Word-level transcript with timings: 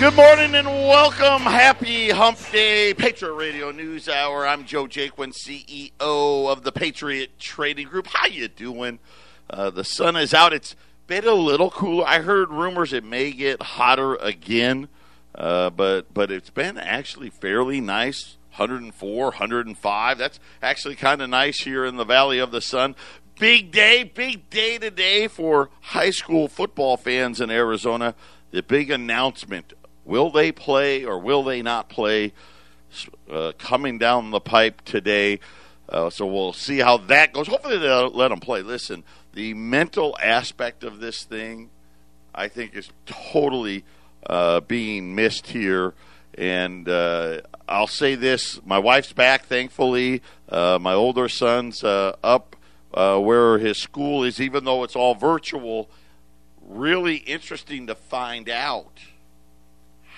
Good 0.00 0.16
morning 0.16 0.54
and 0.56 0.66
welcome. 0.66 1.42
Happy 1.42 2.10
Hump 2.10 2.38
Day, 2.50 2.92
Patriot 2.94 3.32
Radio 3.34 3.70
News 3.70 4.08
Hour. 4.08 4.44
I'm 4.44 4.66
Joe 4.66 4.86
Jaquin, 4.86 5.32
CEO 5.32 6.50
of 6.50 6.62
the 6.62 6.72
Patriot 6.72 7.38
Trading 7.38 7.86
Group. 7.86 8.08
How 8.08 8.26
you 8.26 8.48
doing? 8.48 8.98
Uh, 9.48 9.70
the 9.70 9.84
sun 9.84 10.16
is 10.16 10.34
out. 10.34 10.52
It's 10.52 10.74
been 11.06 11.26
a 11.26 11.32
little 11.32 11.70
cooler. 11.70 12.04
I 12.06 12.18
heard 12.18 12.50
rumors 12.50 12.92
it 12.92 13.04
may 13.04 13.30
get 13.30 13.62
hotter 13.62 14.16
again, 14.16 14.88
uh, 15.34 15.70
but 15.70 16.12
but 16.12 16.30
it's 16.30 16.50
been 16.50 16.76
actually 16.76 17.30
fairly 17.30 17.80
nice. 17.80 18.36
104, 18.56 19.24
105. 19.26 20.18
That's 20.18 20.40
actually 20.60 20.96
kind 20.96 21.22
of 21.22 21.30
nice 21.30 21.60
here 21.60 21.84
in 21.84 21.96
the 21.96 22.04
Valley 22.04 22.40
of 22.40 22.50
the 22.50 22.60
Sun. 22.60 22.96
Big 23.38 23.70
day, 23.70 24.02
big 24.02 24.50
day 24.50 24.76
today 24.76 25.28
for 25.28 25.70
high 25.80 26.10
school 26.10 26.48
football 26.48 26.96
fans 26.96 27.40
in 27.40 27.50
Arizona. 27.50 28.14
The 28.50 28.62
big 28.62 28.90
announcement 28.90 29.72
Will 30.04 30.30
they 30.30 30.52
play 30.52 31.04
or 31.04 31.18
will 31.18 31.42
they 31.42 31.62
not 31.62 31.88
play? 31.88 32.32
Uh, 33.30 33.52
coming 33.58 33.98
down 33.98 34.30
the 34.30 34.40
pipe 34.40 34.80
today. 34.84 35.40
Uh, 35.88 36.10
so 36.10 36.26
we'll 36.26 36.52
see 36.52 36.78
how 36.78 36.96
that 36.96 37.32
goes. 37.32 37.48
Hopefully 37.48 37.78
they'll 37.78 38.10
let 38.10 38.28
them 38.28 38.40
play. 38.40 38.62
Listen, 38.62 39.02
the 39.32 39.52
mental 39.54 40.16
aspect 40.22 40.84
of 40.84 41.00
this 41.00 41.24
thing, 41.24 41.70
I 42.34 42.48
think, 42.48 42.74
is 42.74 42.90
totally 43.04 43.84
uh, 44.26 44.60
being 44.60 45.14
missed 45.14 45.48
here. 45.48 45.94
And 46.38 46.88
uh, 46.88 47.40
I'll 47.68 47.88
say 47.88 48.14
this: 48.14 48.60
my 48.64 48.78
wife's 48.78 49.12
back, 49.12 49.46
thankfully. 49.46 50.22
Uh, 50.48 50.78
my 50.80 50.94
older 50.94 51.28
son's 51.28 51.82
uh, 51.82 52.14
up 52.22 52.56
where 52.92 53.58
his 53.58 53.78
school 53.78 54.22
is, 54.22 54.40
even 54.40 54.64
though 54.64 54.84
it's 54.84 54.96
all 54.96 55.14
virtual. 55.14 55.90
Really 56.62 57.16
interesting 57.16 57.88
to 57.88 57.94
find 57.94 58.48
out 58.48 59.00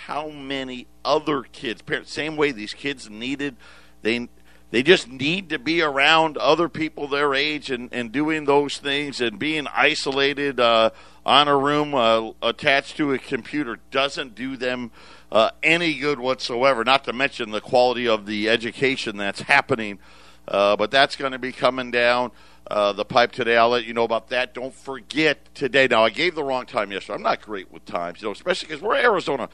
how 0.06 0.28
many 0.28 0.86
other 1.04 1.42
kids, 1.42 1.82
parents, 1.82 2.12
same 2.12 2.36
way 2.36 2.52
these 2.52 2.72
kids 2.72 3.10
needed, 3.10 3.56
they 4.02 4.28
they 4.70 4.84
just 4.84 5.08
need 5.08 5.48
to 5.50 5.58
be 5.58 5.82
around 5.82 6.36
other 6.36 6.68
people 6.68 7.08
their 7.08 7.34
age 7.34 7.70
and, 7.70 7.88
and 7.92 8.12
doing 8.12 8.44
those 8.44 8.78
things 8.78 9.20
and 9.20 9.38
being 9.38 9.66
isolated 9.74 10.60
uh, 10.60 10.90
on 11.24 11.48
a 11.48 11.56
room 11.56 11.94
uh, 11.94 12.30
attached 12.40 12.96
to 12.96 13.12
a 13.12 13.18
computer 13.18 13.78
doesn't 13.90 14.36
do 14.36 14.56
them 14.56 14.92
uh, 15.32 15.50
any 15.62 15.94
good 15.94 16.20
whatsoever. 16.20 16.84
Not 16.84 17.02
to 17.04 17.12
mention 17.12 17.50
the 17.50 17.60
quality 17.60 18.06
of 18.06 18.26
the 18.26 18.48
education 18.48 19.16
that's 19.16 19.40
happening. 19.40 19.98
Uh, 20.46 20.76
but 20.76 20.92
that's 20.92 21.16
going 21.16 21.32
to 21.32 21.38
be 21.38 21.50
coming 21.50 21.90
down 21.90 22.30
uh, 22.70 22.92
the 22.92 23.04
pipe 23.04 23.32
today. 23.32 23.56
I'll 23.56 23.68
let 23.68 23.84
you 23.84 23.94
know 23.94 24.04
about 24.04 24.28
that. 24.30 24.54
Don't 24.54 24.74
forget 24.74 25.54
today. 25.54 25.86
Now, 25.88 26.04
I 26.04 26.10
gave 26.10 26.34
the 26.34 26.44
wrong 26.44 26.66
time 26.66 26.90
yesterday. 26.90 27.14
I'm 27.14 27.22
not 27.22 27.40
great 27.40 27.70
with 27.70 27.84
times, 27.84 28.20
you 28.20 28.28
know, 28.28 28.32
especially 28.32 28.68
because 28.68 28.82
we're 28.82 28.96
Arizona. 28.96 29.48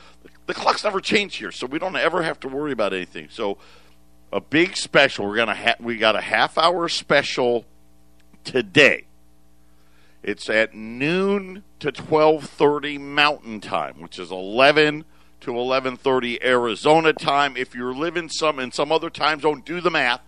The 0.47 0.55
clocks 0.55 0.85
never 0.85 1.01
change 1.01 1.37
here, 1.37 1.53
so 1.53 1.67
we 1.67 1.79
don't 1.79 1.97
ever 1.97 2.23
have 2.23 2.41
to 2.41 2.49
worry 2.49 2.73
about 2.73 2.93
anything. 2.93 3.29
So, 3.31 3.59
a 4.33 4.41
big 4.41 4.77
special. 4.77 5.27
We're 5.27 5.37
gonna 5.37 5.55
ha- 5.55 5.77
we 5.79 5.99
got 5.99 6.17
a 6.17 6.21
half 6.21 6.57
hour 6.57 6.89
special 6.89 7.67
today. 8.45 9.05
It's 10.23 10.49
at 10.49 10.75
noon 10.75 11.65
to 11.81 11.93
twelve 11.93 12.45
thirty 12.45 12.97
Mountain 12.97 13.61
Time, 13.61 14.01
which 14.01 14.19
is 14.19 14.31
eleven 14.31 15.05
to 15.41 15.57
eleven 15.57 15.97
thirty 15.97 16.43
Arizona 16.43 17.13
time. 17.13 17.57
If 17.57 17.75
you're 17.75 17.95
living 17.95 18.29
some 18.31 18.59
in 18.59 18.73
some 18.73 18.91
other 18.91 19.11
time 19.11 19.41
zone, 19.41 19.63
do 19.65 19.81
the 19.81 19.91
math 19.91 20.23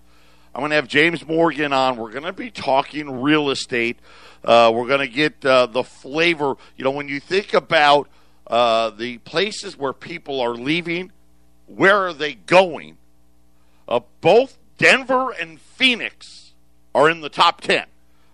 I'm 0.55 0.61
going 0.61 0.71
to 0.71 0.77
have 0.77 0.87
James 0.87 1.27
Morgan 1.27 1.73
on. 1.73 1.97
We're 1.97 2.13
going 2.13 2.25
to 2.25 2.33
be 2.33 2.49
talking 2.49 3.23
real 3.23 3.51
estate. 3.51 3.99
Uh, 4.45 4.71
we're 4.73 4.87
going 4.87 5.01
to 5.01 5.09
get 5.09 5.45
uh, 5.45 5.67
the 5.67 5.83
flavor. 5.83 6.55
You 6.77 6.85
know, 6.85 6.93
when 6.93 7.09
you 7.09 7.19
think 7.19 7.55
about 7.55 8.09
uh, 8.47 8.91
the 8.91 9.19
places 9.19 9.77
where 9.77 9.93
people 9.93 10.41
are 10.41 10.55
leaving, 10.55 11.11
where 11.67 11.97
are 12.07 12.13
they 12.13 12.35
going? 12.35 12.99
Uh, 13.89 14.01
both 14.21 14.57
Denver 14.79 15.33
and 15.33 15.61
Phoenix 15.61 16.53
are 16.95 17.11
in 17.11 17.21
the 17.21 17.29
top 17.29 17.61
10. 17.61 17.87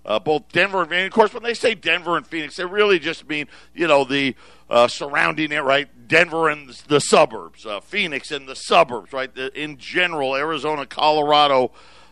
Uh, 0.04 0.18
both 0.18 0.46
Denver 0.52 0.82
and, 0.82 0.92
of 0.92 1.12
course, 1.12 1.32
when 1.32 1.42
they 1.42 1.54
say 1.54 1.74
Denver 1.74 2.18
and 2.18 2.26
Phoenix, 2.26 2.56
they 2.56 2.66
really 2.66 2.98
just 2.98 3.26
mean, 3.30 3.46
you 3.74 3.86
know, 3.86 4.04
the 4.04 4.34
uh, 4.68 4.88
surrounding 4.88 5.52
it, 5.52 5.62
right? 5.62 5.88
Denver 6.06 6.50
and 6.50 6.68
the 6.86 7.00
suburbs, 7.00 7.66
Phoenix 7.84 8.30
and 8.30 8.46
the 8.46 8.56
suburbs, 8.56 9.12
right? 9.14 9.34
The, 9.34 9.58
in 9.58 9.78
general, 9.78 10.36
Arizona, 10.36 10.84
Colorado, 10.84 11.70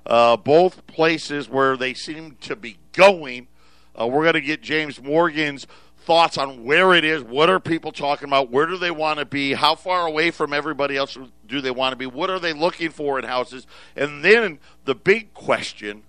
uh, 0.09 0.37
both 0.37 0.87
places 0.87 1.49
where 1.49 1.77
they 1.77 1.95
seem 1.95 2.37
to 2.41 2.57
be 2.57 2.79
going. 2.93 3.47
Uh, 3.99 4.07
we're 4.07 4.23
going 4.23 4.35
to 4.35 4.41
get 4.41 4.63
James 4.63 5.01
Morgan's 5.03 5.67
thoughts 5.99 6.39
on 6.39 6.65
where 6.65 6.95
it 6.95 7.05
is. 7.05 7.23
What 7.23 7.51
are 7.51 7.61
people 7.61 7.93
talking 7.93 8.29
about? 8.29 8.51
Where 8.51 8.65
do 8.65 8.79
they 8.79 8.91
want 8.91 9.19
to 9.19 9.27
be? 9.27 9.53
How 9.53 9.75
far 9.75 10.07
away 10.07 10.31
from 10.31 10.55
everybody 10.55 10.97
else 10.97 11.19
do 11.47 11.61
they 11.61 11.71
want 11.71 11.93
to 11.93 11.97
be? 11.97 12.07
What 12.07 12.31
are 12.31 12.39
they 12.39 12.55
looking 12.55 12.91
for 12.91 13.19
in 13.19 13.27
houses? 13.27 13.67
And 13.95 14.25
then 14.25 14.59
the 14.85 14.95
big 14.95 15.35
question 15.35 16.05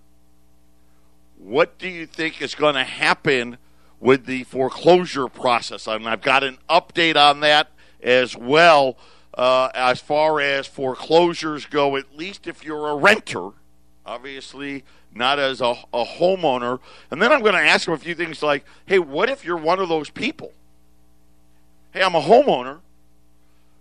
what 1.40 1.78
do 1.78 1.88
you 1.88 2.06
think 2.06 2.42
is 2.42 2.54
going 2.54 2.76
to 2.76 2.84
happen 2.84 3.58
with 4.00 4.26
the 4.26 4.44
foreclosure 4.44 5.28
process? 5.30 5.88
I 5.88 5.96
and 5.96 6.08
I've 6.08 6.22
got 6.22 6.44
an 6.44 6.58
update 6.70 7.16
on 7.16 7.40
that 7.40 7.72
as 8.04 8.36
well. 8.36 8.98
Uh, 9.34 9.70
as 9.74 10.02
far 10.02 10.42
as 10.42 10.68
foreclosures 10.68 11.66
go, 11.66 11.96
at 11.96 12.18
least 12.18 12.46
if 12.46 12.66
you're 12.66 12.90
a 12.90 12.96
renter, 12.96 13.52
obviously 14.10 14.84
not 15.14 15.38
as 15.38 15.62
a, 15.62 15.76
a 15.94 16.04
homeowner. 16.04 16.80
And 17.12 17.22
then 17.22 17.32
I'm 17.32 17.42
going 17.42 17.54
to 17.54 17.60
ask 17.60 17.88
him 17.88 17.94
a 17.94 17.98
few 17.98 18.16
things 18.16 18.42
like, 18.42 18.66
hey, 18.88 18.98
what 18.98 19.30
if 19.30 19.46
you're 19.46 19.58
one 19.58 19.80
of 19.80 19.88
those 19.88 20.10
people? 20.10 20.52
Hey, 21.92 22.02
I'm 22.02 22.16
a 22.16 22.22
homeowner, 22.22 22.80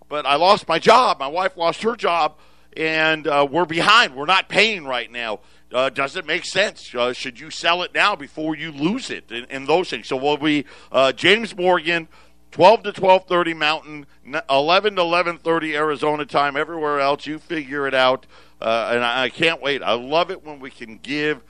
but 0.07 0.25
I 0.25 0.35
lost 0.35 0.67
my 0.67 0.77
job. 0.77 1.19
My 1.19 1.27
wife 1.27 1.57
lost 1.57 1.81
her 1.81 1.95
job, 1.95 2.35
and 2.77 3.27
uh, 3.27 3.47
we're 3.49 3.65
behind. 3.65 4.15
We're 4.15 4.25
not 4.25 4.49
paying 4.49 4.85
right 4.85 5.11
now. 5.11 5.39
Uh, 5.71 5.89
does 5.89 6.15
it 6.15 6.25
make 6.25 6.45
sense? 6.45 6.93
Uh, 6.93 7.13
should 7.13 7.39
you 7.39 7.49
sell 7.49 7.81
it 7.83 7.93
now 7.93 8.15
before 8.15 8.55
you 8.55 8.71
lose 8.71 9.09
it? 9.09 9.25
And, 9.31 9.47
and 9.49 9.67
those 9.67 9.89
things. 9.89 10.07
So 10.07 10.15
we'll 10.15 10.37
be 10.37 10.65
uh, 10.91 11.11
James 11.11 11.55
Morgan, 11.55 12.07
12 12.51 12.83
to 12.83 12.91
12:30 12.91 13.55
Mountain, 13.55 14.05
11 14.49 14.95
to 14.95 15.01
11:30 15.01 15.75
Arizona 15.75 16.25
time. 16.25 16.57
Everywhere 16.57 16.99
else, 16.99 17.27
you 17.27 17.37
figure 17.37 17.87
it 17.87 17.93
out. 17.93 18.25
Uh, 18.61 18.91
and 18.93 19.03
I, 19.03 19.23
I, 19.23 19.29
can't 19.29 19.61
wait. 19.61 19.81
I 19.81 19.93
love 19.93 20.31
it 20.31 20.43
when 20.43 20.59
we 20.59 20.69
can 20.69 20.97
give 20.97 21.41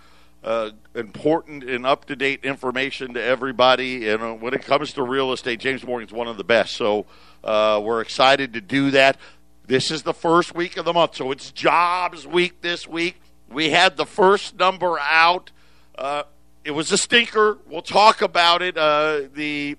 uh, 0.43 0.71
important 0.95 1.63
and 1.63 1.85
up 1.85 2.05
to 2.05 2.15
date 2.15 2.45
information 2.45 3.15
to 3.15 3.23
everybody. 3.23 4.09
And 4.09 4.21
uh, 4.21 4.33
when 4.33 4.53
it 4.53 4.63
comes 4.63 4.93
to 4.93 5.03
real 5.03 5.33
estate, 5.33 5.59
James 5.59 5.83
Morgan's 5.83 6.13
one 6.13 6.27
of 6.27 6.37
the 6.37 6.43
best. 6.43 6.75
So 6.75 7.05
uh, 7.43 7.81
we're 7.83 8.01
excited 8.01 8.53
to 8.53 8.61
do 8.61 8.91
that. 8.91 9.17
This 9.65 9.91
is 9.91 10.03
the 10.03 10.13
first 10.13 10.55
week 10.55 10.77
of 10.77 10.85
the 10.85 10.93
month, 10.93 11.15
so 11.15 11.31
it's 11.31 11.51
jobs 11.51 12.25
week 12.25 12.61
this 12.61 12.87
week. 12.87 13.21
We 13.49 13.69
had 13.69 13.97
the 13.97 14.05
first 14.05 14.57
number 14.57 14.97
out. 14.99 15.51
Uh, 15.95 16.23
it 16.63 16.71
was 16.71 16.91
a 16.91 16.97
stinker. 16.97 17.59
We'll 17.67 17.83
talk 17.83 18.23
about 18.23 18.63
it. 18.63 18.77
Uh, 18.77 19.21
the 19.33 19.77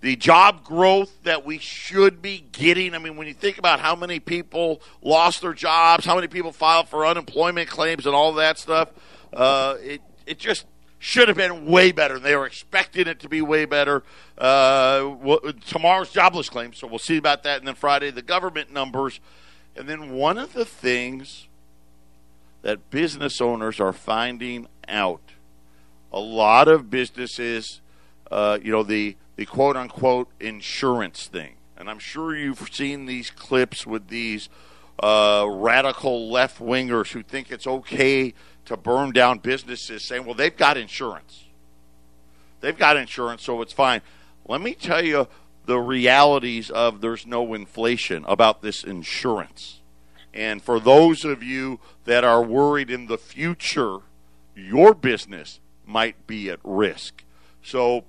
the 0.00 0.16
job 0.16 0.64
growth 0.64 1.22
that 1.24 1.44
we 1.44 1.58
should 1.58 2.22
be 2.22 2.44
getting. 2.52 2.94
I 2.94 2.98
mean, 2.98 3.16
when 3.16 3.26
you 3.26 3.34
think 3.34 3.58
about 3.58 3.80
how 3.80 3.94
many 3.94 4.18
people 4.18 4.80
lost 5.02 5.42
their 5.42 5.52
jobs, 5.52 6.04
how 6.04 6.14
many 6.14 6.28
people 6.28 6.52
filed 6.52 6.88
for 6.88 7.06
unemployment 7.06 7.68
claims, 7.68 8.06
and 8.06 8.14
all 8.14 8.32
that 8.34 8.58
stuff, 8.58 8.90
uh, 9.32 9.76
it 9.80 10.00
it 10.26 10.38
just 10.38 10.66
should 10.98 11.28
have 11.28 11.36
been 11.36 11.66
way 11.66 11.92
better. 11.92 12.18
They 12.18 12.36
were 12.36 12.46
expecting 12.46 13.06
it 13.08 13.20
to 13.20 13.28
be 13.28 13.42
way 13.42 13.64
better. 13.64 14.02
Uh, 14.36 15.16
tomorrow's 15.66 16.10
jobless 16.10 16.48
claims, 16.48 16.78
so 16.78 16.86
we'll 16.86 16.98
see 16.98 17.16
about 17.16 17.42
that. 17.42 17.58
And 17.58 17.66
then 17.66 17.74
Friday, 17.74 18.10
the 18.10 18.22
government 18.22 18.72
numbers. 18.72 19.20
And 19.76 19.88
then 19.88 20.10
one 20.10 20.36
of 20.36 20.52
the 20.52 20.64
things 20.64 21.48
that 22.62 22.90
business 22.90 23.40
owners 23.40 23.80
are 23.80 23.92
finding 23.92 24.66
out 24.88 25.22
a 26.12 26.20
lot 26.20 26.68
of 26.68 26.90
businesses, 26.90 27.80
uh, 28.30 28.58
you 28.62 28.70
know, 28.72 28.82
the 28.82 29.16
the 29.40 29.46
quote 29.46 29.74
unquote 29.74 30.28
insurance 30.38 31.26
thing. 31.26 31.54
And 31.74 31.88
I'm 31.88 31.98
sure 31.98 32.36
you've 32.36 32.68
seen 32.70 33.06
these 33.06 33.30
clips 33.30 33.86
with 33.86 34.08
these 34.08 34.50
uh, 35.02 35.46
radical 35.48 36.30
left 36.30 36.58
wingers 36.60 37.12
who 37.12 37.22
think 37.22 37.50
it's 37.50 37.66
okay 37.66 38.34
to 38.66 38.76
burn 38.76 39.12
down 39.12 39.38
businesses 39.38 40.04
saying, 40.04 40.26
well, 40.26 40.34
they've 40.34 40.54
got 40.54 40.76
insurance. 40.76 41.46
They've 42.60 42.76
got 42.76 42.98
insurance, 42.98 43.42
so 43.42 43.62
it's 43.62 43.72
fine. 43.72 44.02
Let 44.46 44.60
me 44.60 44.74
tell 44.74 45.02
you 45.02 45.26
the 45.64 45.78
realities 45.78 46.68
of 46.68 47.00
there's 47.00 47.26
no 47.26 47.54
inflation 47.54 48.26
about 48.28 48.60
this 48.60 48.84
insurance. 48.84 49.80
And 50.34 50.62
for 50.62 50.78
those 50.78 51.24
of 51.24 51.42
you 51.42 51.80
that 52.04 52.24
are 52.24 52.42
worried 52.42 52.90
in 52.90 53.06
the 53.06 53.16
future, 53.16 54.00
your 54.54 54.92
business 54.92 55.60
might 55.86 56.26
be 56.26 56.50
at 56.50 56.58
risk. 56.62 57.24
So 57.62 58.04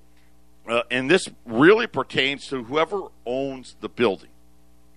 uh, 0.68 0.84
and 0.92 1.10
this 1.10 1.28
really 1.46 1.88
pertains 1.88 2.48
to 2.48 2.63
whoever 2.63 3.02
owns 3.25 3.75
the 3.81 3.90
building. 3.90 4.30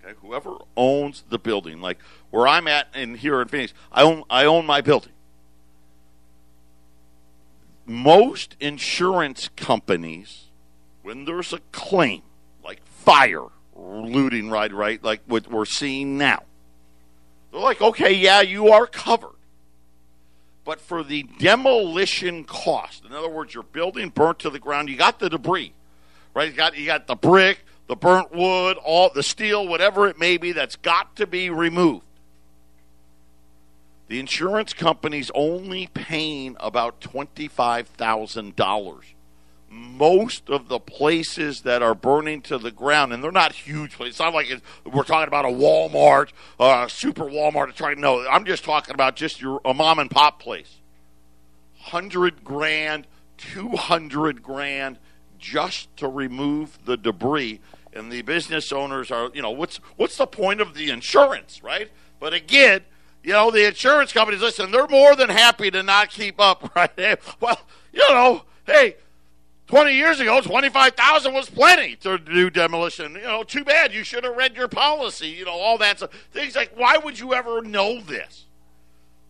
Okay, 0.04 0.14
whoever 0.20 0.56
owns 0.76 1.24
the 1.28 1.38
building, 1.38 1.80
like 1.80 1.98
where 2.30 2.46
I'm 2.46 2.68
at 2.68 2.88
in 2.94 3.14
here 3.14 3.40
in 3.40 3.48
Phoenix, 3.48 3.72
I 3.90 4.02
own 4.02 4.24
I 4.28 4.44
own 4.44 4.66
my 4.66 4.80
building. 4.80 5.12
Most 7.86 8.56
insurance 8.60 9.48
companies, 9.56 10.46
when 11.02 11.24
there's 11.24 11.52
a 11.52 11.60
claim 11.72 12.22
like 12.62 12.84
fire 12.86 13.46
looting 13.74 14.50
right, 14.50 14.72
right, 14.72 15.02
like 15.02 15.22
what 15.26 15.48
we're 15.48 15.64
seeing 15.64 16.18
now. 16.18 16.42
They're 17.52 17.60
like, 17.60 17.80
okay, 17.80 18.12
yeah, 18.12 18.40
you 18.40 18.68
are 18.68 18.86
covered. 18.86 19.33
But 20.64 20.80
for 20.80 21.02
the 21.02 21.24
demolition 21.38 22.44
cost, 22.44 23.04
in 23.04 23.12
other 23.12 23.28
words, 23.28 23.52
your 23.52 23.64
building 23.64 24.08
burnt 24.08 24.38
to 24.40 24.50
the 24.50 24.58
ground, 24.58 24.88
you 24.88 24.96
got 24.96 25.18
the 25.18 25.28
debris, 25.28 25.74
right? 26.32 26.50
You 26.50 26.56
got 26.56 26.76
you 26.76 26.86
got 26.86 27.06
the 27.06 27.16
brick, 27.16 27.60
the 27.86 27.96
burnt 27.96 28.34
wood, 28.34 28.78
all 28.78 29.10
the 29.14 29.22
steel, 29.22 29.68
whatever 29.68 30.08
it 30.08 30.18
may 30.18 30.38
be, 30.38 30.52
that's 30.52 30.76
got 30.76 31.16
to 31.16 31.26
be 31.26 31.50
removed. 31.50 32.04
The 34.08 34.20
insurance 34.20 34.72
company's 34.72 35.30
only 35.34 35.88
paying 35.88 36.56
about 36.60 37.00
twenty-five 37.00 37.88
thousand 37.88 38.56
dollars 38.56 39.13
most 39.74 40.48
of 40.48 40.68
the 40.68 40.78
places 40.78 41.62
that 41.62 41.82
are 41.82 41.94
burning 41.94 42.40
to 42.42 42.58
the 42.58 42.70
ground, 42.70 43.12
and 43.12 43.22
they're 43.22 43.32
not 43.32 43.52
huge 43.52 43.96
places. 43.96 44.14
It's 44.14 44.20
not 44.20 44.32
like 44.32 44.60
we're 44.84 45.02
talking 45.02 45.28
about 45.28 45.44
a 45.44 45.48
Walmart, 45.48 46.30
uh, 46.60 46.86
super 46.88 47.24
Walmart. 47.24 47.74
Trying 47.74 48.00
no, 48.00 48.26
I'm 48.28 48.44
just 48.44 48.64
talking 48.64 48.94
about 48.94 49.16
just 49.16 49.40
your 49.40 49.60
a 49.64 49.74
mom 49.74 49.98
and 49.98 50.10
pop 50.10 50.40
place. 50.40 50.76
Hundred 51.78 52.44
grand, 52.44 53.06
two 53.36 53.70
hundred 53.70 54.42
grand, 54.42 54.98
just 55.38 55.94
to 55.96 56.08
remove 56.08 56.78
the 56.84 56.96
debris. 56.96 57.60
And 57.92 58.10
the 58.10 58.22
business 58.22 58.72
owners 58.72 59.12
are, 59.12 59.30
you 59.34 59.42
know, 59.42 59.50
what's 59.50 59.76
what's 59.96 60.16
the 60.16 60.26
point 60.26 60.60
of 60.60 60.74
the 60.74 60.90
insurance, 60.90 61.62
right? 61.62 61.90
But 62.18 62.32
again, 62.32 62.82
you 63.22 63.32
know, 63.32 63.50
the 63.50 63.66
insurance 63.66 64.12
companies 64.12 64.40
listen. 64.40 64.70
They're 64.70 64.86
more 64.86 65.16
than 65.16 65.30
happy 65.30 65.70
to 65.70 65.82
not 65.82 66.10
keep 66.10 66.40
up, 66.40 66.72
right? 66.76 67.18
Well, 67.40 67.60
you 67.92 68.08
know, 68.08 68.44
hey, 68.66 68.96
20 69.66 69.94
years 69.94 70.20
ago, 70.20 70.40
25,000 70.40 71.32
was 71.32 71.48
plenty 71.48 71.96
to 71.96 72.18
do 72.18 72.50
demolition. 72.50 73.14
You 73.14 73.22
know, 73.22 73.42
too 73.42 73.64
bad. 73.64 73.94
You 73.94 74.04
should 74.04 74.24
have 74.24 74.36
read 74.36 74.56
your 74.56 74.68
policy. 74.68 75.28
You 75.28 75.46
know, 75.46 75.52
all 75.52 75.78
that 75.78 75.98
stuff. 75.98 76.10
Things 76.32 76.54
like, 76.54 76.72
why 76.76 76.98
would 76.98 77.18
you 77.18 77.32
ever 77.32 77.62
know 77.62 78.00
this? 78.00 78.44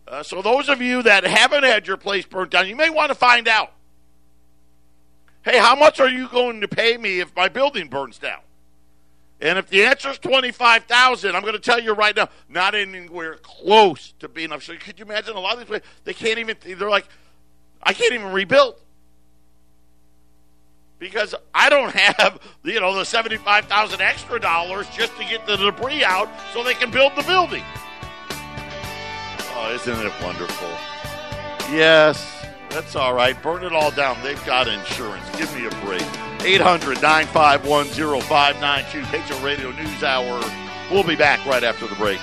Uh, 0.07 0.21
so, 0.21 0.41
those 0.41 0.69
of 0.69 0.81
you 0.81 1.01
that 1.03 1.23
haven't 1.23 1.63
had 1.63 1.87
your 1.87 1.97
place 1.97 2.25
burnt 2.25 2.51
down, 2.51 2.67
you 2.67 2.75
may 2.75 2.89
want 2.89 3.09
to 3.09 3.15
find 3.15 3.47
out. 3.47 3.71
Hey, 5.43 5.57
how 5.57 5.75
much 5.75 5.99
are 5.99 6.09
you 6.09 6.27
going 6.27 6.61
to 6.61 6.67
pay 6.67 6.97
me 6.97 7.21
if 7.21 7.35
my 7.35 7.47
building 7.47 7.87
burns 7.87 8.17
down? 8.17 8.41
And 9.41 9.57
if 9.57 9.69
the 9.69 9.83
answer 9.83 10.09
is 10.09 10.17
25,000, 10.19 11.35
I'm 11.35 11.41
going 11.41 11.53
to 11.53 11.59
tell 11.59 11.79
you 11.79 11.93
right 11.93 12.15
now, 12.15 12.29
not 12.49 12.73
anywhere 12.73 13.35
close 13.41 14.13
to 14.19 14.27
being 14.27 14.45
enough. 14.45 14.63
So 14.63 14.75
could 14.75 14.99
you 14.99 15.05
imagine 15.05 15.35
a 15.35 15.39
lot 15.39 15.53
of 15.53 15.59
these 15.59 15.67
places, 15.67 15.87
they 16.03 16.13
can't 16.13 16.39
even, 16.39 16.55
they're 16.77 16.89
like, 16.89 17.07
I 17.81 17.93
can't 17.93 18.13
even 18.13 18.31
rebuild 18.31 18.75
because 20.99 21.35
I 21.53 21.69
don't 21.69 21.93
have 21.95 22.39
you 22.63 22.79
know 22.79 22.95
the 22.95 23.05
seventy 23.05 23.37
five 23.37 23.65
thousand 23.65 24.01
extra 24.01 24.39
dollars 24.39 24.87
just 24.89 25.15
to 25.17 25.25
get 25.25 25.45
the 25.45 25.57
debris 25.57 26.03
out 26.03 26.29
so 26.53 26.63
they 26.63 26.73
can 26.73 26.91
build 26.91 27.13
the 27.15 27.23
building. 27.23 27.63
Oh, 29.57 29.71
isn't 29.73 30.05
it 30.05 30.13
wonderful? 30.21 30.69
Yes, 31.71 32.45
that's 32.69 32.95
all 32.95 33.13
right. 33.13 33.41
Burn 33.41 33.63
it 33.63 33.71
all 33.71 33.91
down. 33.91 34.21
They've 34.21 34.43
got 34.45 34.67
insurance. 34.67 35.23
Give 35.37 35.53
me 35.55 35.65
a 35.65 35.85
break. 35.85 36.03
800 36.41 37.01
951 37.01 37.85
0592. 38.21 39.01
Patriot 39.07 39.41
Radio 39.41 39.71
News 39.71 40.03
Hour. 40.03 40.43
We'll 40.91 41.03
be 41.03 41.15
back 41.15 41.43
right 41.45 41.63
after 41.63 41.87
the 41.87 41.95
break. 41.95 42.19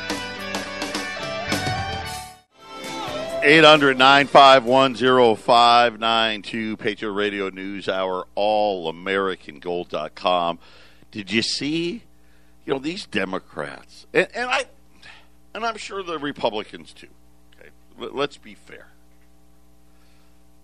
800 3.45 3.99
951 3.99 4.95
0592, 5.37 6.77
Patriot 6.77 7.11
Radio 7.11 7.49
News 7.49 7.89
Hour, 7.89 8.29
allamericangold.com. 8.37 10.61
Did 11.11 11.33
you 11.33 11.43
see, 11.43 12.05
you 12.65 12.73
know, 12.73 12.79
these 12.79 13.05
Democrats, 13.07 14.07
and, 14.15 14.29
and 14.33 14.49
I, 14.49 14.67
and 15.55 15.67
I'm 15.67 15.77
sure 15.77 16.05
the 16.05 16.21
Republicans 16.21 16.93
too, 16.93 17.09
okay, 17.61 17.71
let's 17.97 18.37
be 18.37 18.55
fair. 18.55 18.87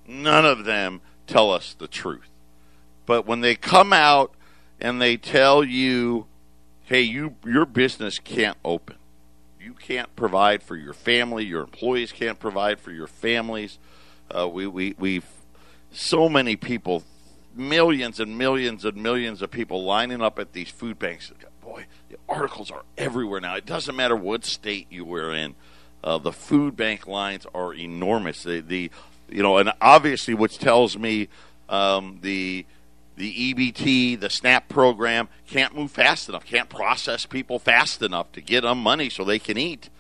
None 0.07 0.47
of 0.47 0.65
them 0.65 1.01
tell 1.27 1.51
us 1.51 1.75
the 1.77 1.89
truth. 1.89 2.31
But 3.07 3.27
when 3.27 3.41
they 3.41 3.57
come 3.57 3.93
out 3.93 4.33
and 4.81 5.03
they 5.03 5.17
tell 5.17 5.65
you, 5.65 6.27
hey, 6.85 7.01
you 7.01 7.35
your 7.45 7.67
business 7.67 8.21
can't 8.21 8.57
open 8.65 8.98
you 9.69 9.75
can't 9.75 10.17
provide 10.17 10.63
for 10.63 10.77
your 10.77 10.95
family, 10.95 11.45
your 11.45 11.61
employees 11.61 12.11
can't 12.11 12.39
provide 12.39 12.81
for 12.81 12.91
your 12.91 13.07
families. 13.07 13.79
Uh, 14.35 14.49
we 14.49 14.67
we 14.67 14.95
we 14.99 15.21
so 15.93 16.27
many 16.27 16.57
people, 16.57 17.03
millions 17.55 18.19
and 18.19 18.39
millions 18.39 18.87
and 18.87 18.97
millions 18.97 19.43
of 19.43 19.51
people 19.51 19.85
lining 19.85 20.23
up 20.23 20.39
at 20.39 20.55
these 20.55 20.71
food 20.71 20.99
banks. 20.99 21.31
Boy, 21.61 21.85
the 22.09 22.17
articles 22.27 22.71
are 22.71 22.83
everywhere 22.97 23.43
now. 23.43 23.57
It 23.57 23.67
doesn't 23.67 23.95
matter 23.95 24.17
what 24.17 24.47
state 24.47 24.87
you 24.89 25.05
were 25.05 25.35
in. 25.35 25.55
Uh, 26.03 26.17
the 26.17 26.33
food 26.33 26.75
bank 26.75 27.07
lines 27.07 27.45
are 27.55 27.75
enormous. 27.75 28.45
The, 28.45 28.61
the 28.61 28.91
you 29.29 29.43
know, 29.43 29.59
and 29.59 29.71
obviously, 29.83 30.33
which 30.33 30.57
tells 30.59 30.97
me 30.97 31.29
um, 31.69 32.21
the 32.23 32.65
the 33.19 33.53
EBT, 33.53 34.19
the 34.21 34.31
SNAP 34.31 34.69
program 34.69 35.29
can't 35.47 35.75
move 35.75 35.91
fast 35.91 36.29
enough, 36.29 36.45
can't 36.45 36.69
process 36.69 37.27
people 37.27 37.59
fast 37.59 38.01
enough 38.01 38.31
to 38.33 38.41
get 38.41 38.63
them 38.63 38.79
money 38.79 39.11
so 39.11 39.25
they 39.25 39.41
can 39.41 39.59
eat. 39.59 39.91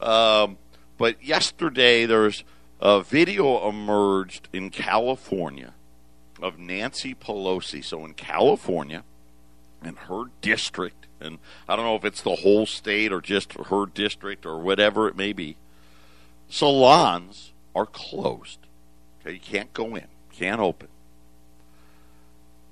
Um, 0.00 0.56
but 0.96 1.22
yesterday, 1.22 2.06
there's 2.06 2.42
a 2.80 3.02
video 3.02 3.68
emerged 3.68 4.48
in 4.52 4.70
California 4.70 5.74
of 6.42 6.58
Nancy 6.58 7.14
Pelosi. 7.14 7.84
So 7.84 8.04
in 8.04 8.14
California, 8.14 9.04
in 9.84 9.96
her 9.96 10.24
district, 10.40 11.06
and 11.20 11.38
I 11.68 11.76
don't 11.76 11.84
know 11.84 11.96
if 11.96 12.04
it's 12.04 12.22
the 12.22 12.36
whole 12.36 12.66
state 12.66 13.12
or 13.12 13.20
just 13.20 13.52
her 13.52 13.86
district 13.86 14.46
or 14.46 14.58
whatever 14.58 15.06
it 15.06 15.16
may 15.16 15.34
be, 15.34 15.56
salons 16.48 17.52
are 17.74 17.86
closed. 17.86 18.58
Okay, 19.20 19.34
you 19.34 19.40
can't 19.40 19.72
go 19.74 19.94
in, 19.96 20.06
can't 20.32 20.60
open. 20.60 20.88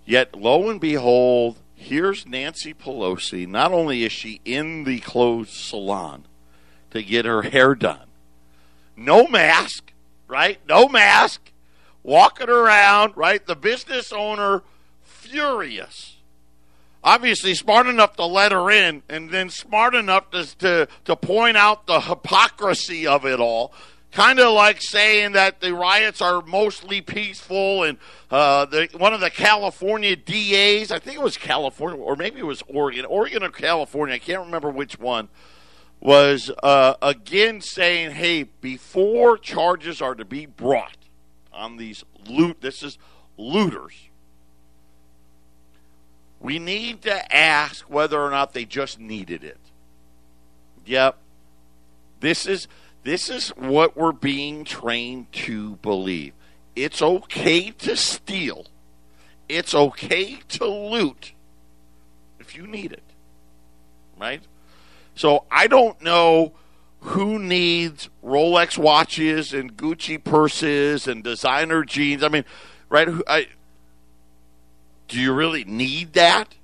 Yet, 0.05 0.35
lo 0.35 0.69
and 0.69 0.81
behold, 0.81 1.59
here's 1.75 2.27
Nancy 2.27 2.75
Pelosi. 2.75 3.47
Not 3.47 3.73
only 3.73 4.05
is 4.05 4.13
she 4.13 4.41
in 4.45 4.85
the 4.85 5.01
closed 5.01 5.51
salon 5.51 6.27
to 6.91 7.03
get 7.03 7.25
her 7.25 7.43
hair 7.43 7.75
done, 7.75 8.07
no 8.97 9.27
mask, 9.27 9.93
right? 10.27 10.59
No 10.69 10.89
mask, 10.89 11.53
walking 12.03 12.49
around, 12.49 13.17
right? 13.17 13.45
The 13.45 13.57
business 13.57 14.13
owner 14.13 14.63
furious. 15.03 16.17
Obviously, 17.05 17.55
smart 17.55 17.87
enough 17.87 18.15
to 18.17 18.25
let 18.25 18.53
her 18.53 18.71
in, 18.71 19.03
and 19.09 19.31
then 19.31 19.51
smart 19.51 19.95
enough 19.95 20.31
to, 20.31 20.59
to, 20.59 20.89
to 21.05 21.17
point 21.17 21.57
out 21.57 21.87
the 21.87 22.01
hypocrisy 22.01 23.07
of 23.07 23.27
it 23.27 23.41
all 23.41 23.73
kind 24.13 24.39
of 24.39 24.53
like 24.53 24.81
saying 24.81 25.33
that 25.33 25.61
the 25.61 25.75
riots 25.75 26.21
are 26.21 26.43
mostly 26.43 27.01
peaceful 27.01 27.83
and 27.83 27.99
uh, 28.31 28.67
the, 28.67 28.89
one 28.99 29.15
of 29.15 29.21
the 29.21 29.31
California 29.31 30.15
DAs, 30.15 30.93
I 30.93 30.99
think 30.99 31.17
it 31.17 31.23
was 31.23 31.37
California 31.37 31.99
or 31.99 32.15
maybe 32.15 32.39
it 32.39 32.47
was 32.47 32.63
Oregon, 32.69 33.05
Oregon 33.07 33.43
or 33.43 33.51
California, 33.51 34.15
I 34.15 34.19
can't 34.19 34.45
remember 34.45 34.71
which 34.71 34.99
one, 34.99 35.29
was 35.99 36.51
uh, 36.63 36.95
again 37.01 37.61
saying, 37.61 38.11
hey, 38.11 38.43
before 38.43 39.39
charges 39.39 40.03
are 40.03 40.15
to 40.15 40.25
be 40.25 40.47
brought 40.47 40.97
on 41.53 41.77
these 41.77 42.05
loot, 42.29 42.61
this 42.61 42.83
is 42.83 42.99
looters. 43.37 43.95
We 46.41 46.59
need 46.59 47.03
to 47.03 47.35
ask 47.35 47.85
whether 47.89 48.21
or 48.21 48.31
not 48.31 48.53
they 48.53 48.65
just 48.65 48.99
needed 48.99 49.45
it. 49.45 49.61
Yep. 50.85 51.17
This 52.19 52.47
is 52.47 52.67
this 53.03 53.29
is 53.29 53.49
what 53.51 53.97
we're 53.97 54.13
being 54.13 54.65
trained 54.65 55.33
to 55.33 55.77
believe. 55.77 56.35
It's 56.77 57.03
okay 57.03 57.71
to 57.71 57.97
steal. 57.97 58.67
It's 59.49 59.75
okay 59.75 60.39
to 60.49 60.67
loot 60.67 61.33
if 62.39 62.57
you 62.57 62.67
need 62.67 62.93
it. 62.93 63.03
Right? 64.19 64.43
So 65.15 65.45
I 65.51 65.67
don't 65.67 66.01
know 66.01 66.53
who 67.01 67.39
needs 67.39 68.09
Rolex 68.25 68.79
watches 68.79 69.53
and 69.53 69.77
Gucci 69.77 70.23
purses 70.23 71.09
and 71.09 71.25
designer 71.25 71.85
jeans. 71.85 72.23
I 72.23 72.29
mean, 72.29 72.45
right? 72.89 73.09
I, 73.27 73.49
do 75.09 75.21
you 75.21 75.33
really 75.33 75.65
need 75.65 76.13
that? 76.13 76.55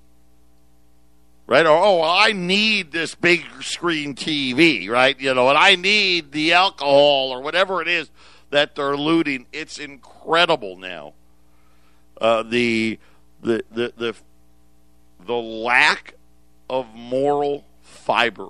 Right? 1.49 1.67
Or, 1.67 1.77
oh, 1.77 2.01
well, 2.01 2.11
I 2.11 2.33
need 2.33 2.93
this 2.93 3.17
big 3.17 3.45
screen 3.63 4.15
TV, 4.15 4.89
right? 4.89 5.19
You 5.19 5.35
know, 5.35 5.49
and 5.49 5.59
I 5.59 5.75
need 5.75 6.31
the 6.31 6.53
alcohol 6.53 7.31
or 7.31 7.41
whatever 7.41 7.83
it 7.83 7.89
is 7.89 8.11
that 8.51 8.77
they're 8.77 8.97
looting. 8.97 9.47
It's 9.53 9.79
incredible 9.79 10.77
now. 10.77 11.15
Uh, 12.21 12.43
the, 12.43 12.99
the, 13.41 13.65
the, 13.73 13.93
the, 13.97 14.15
the 15.27 15.35
lack 15.35 16.15
of 16.69 16.95
moral 16.95 17.65
fiber. 17.83 18.49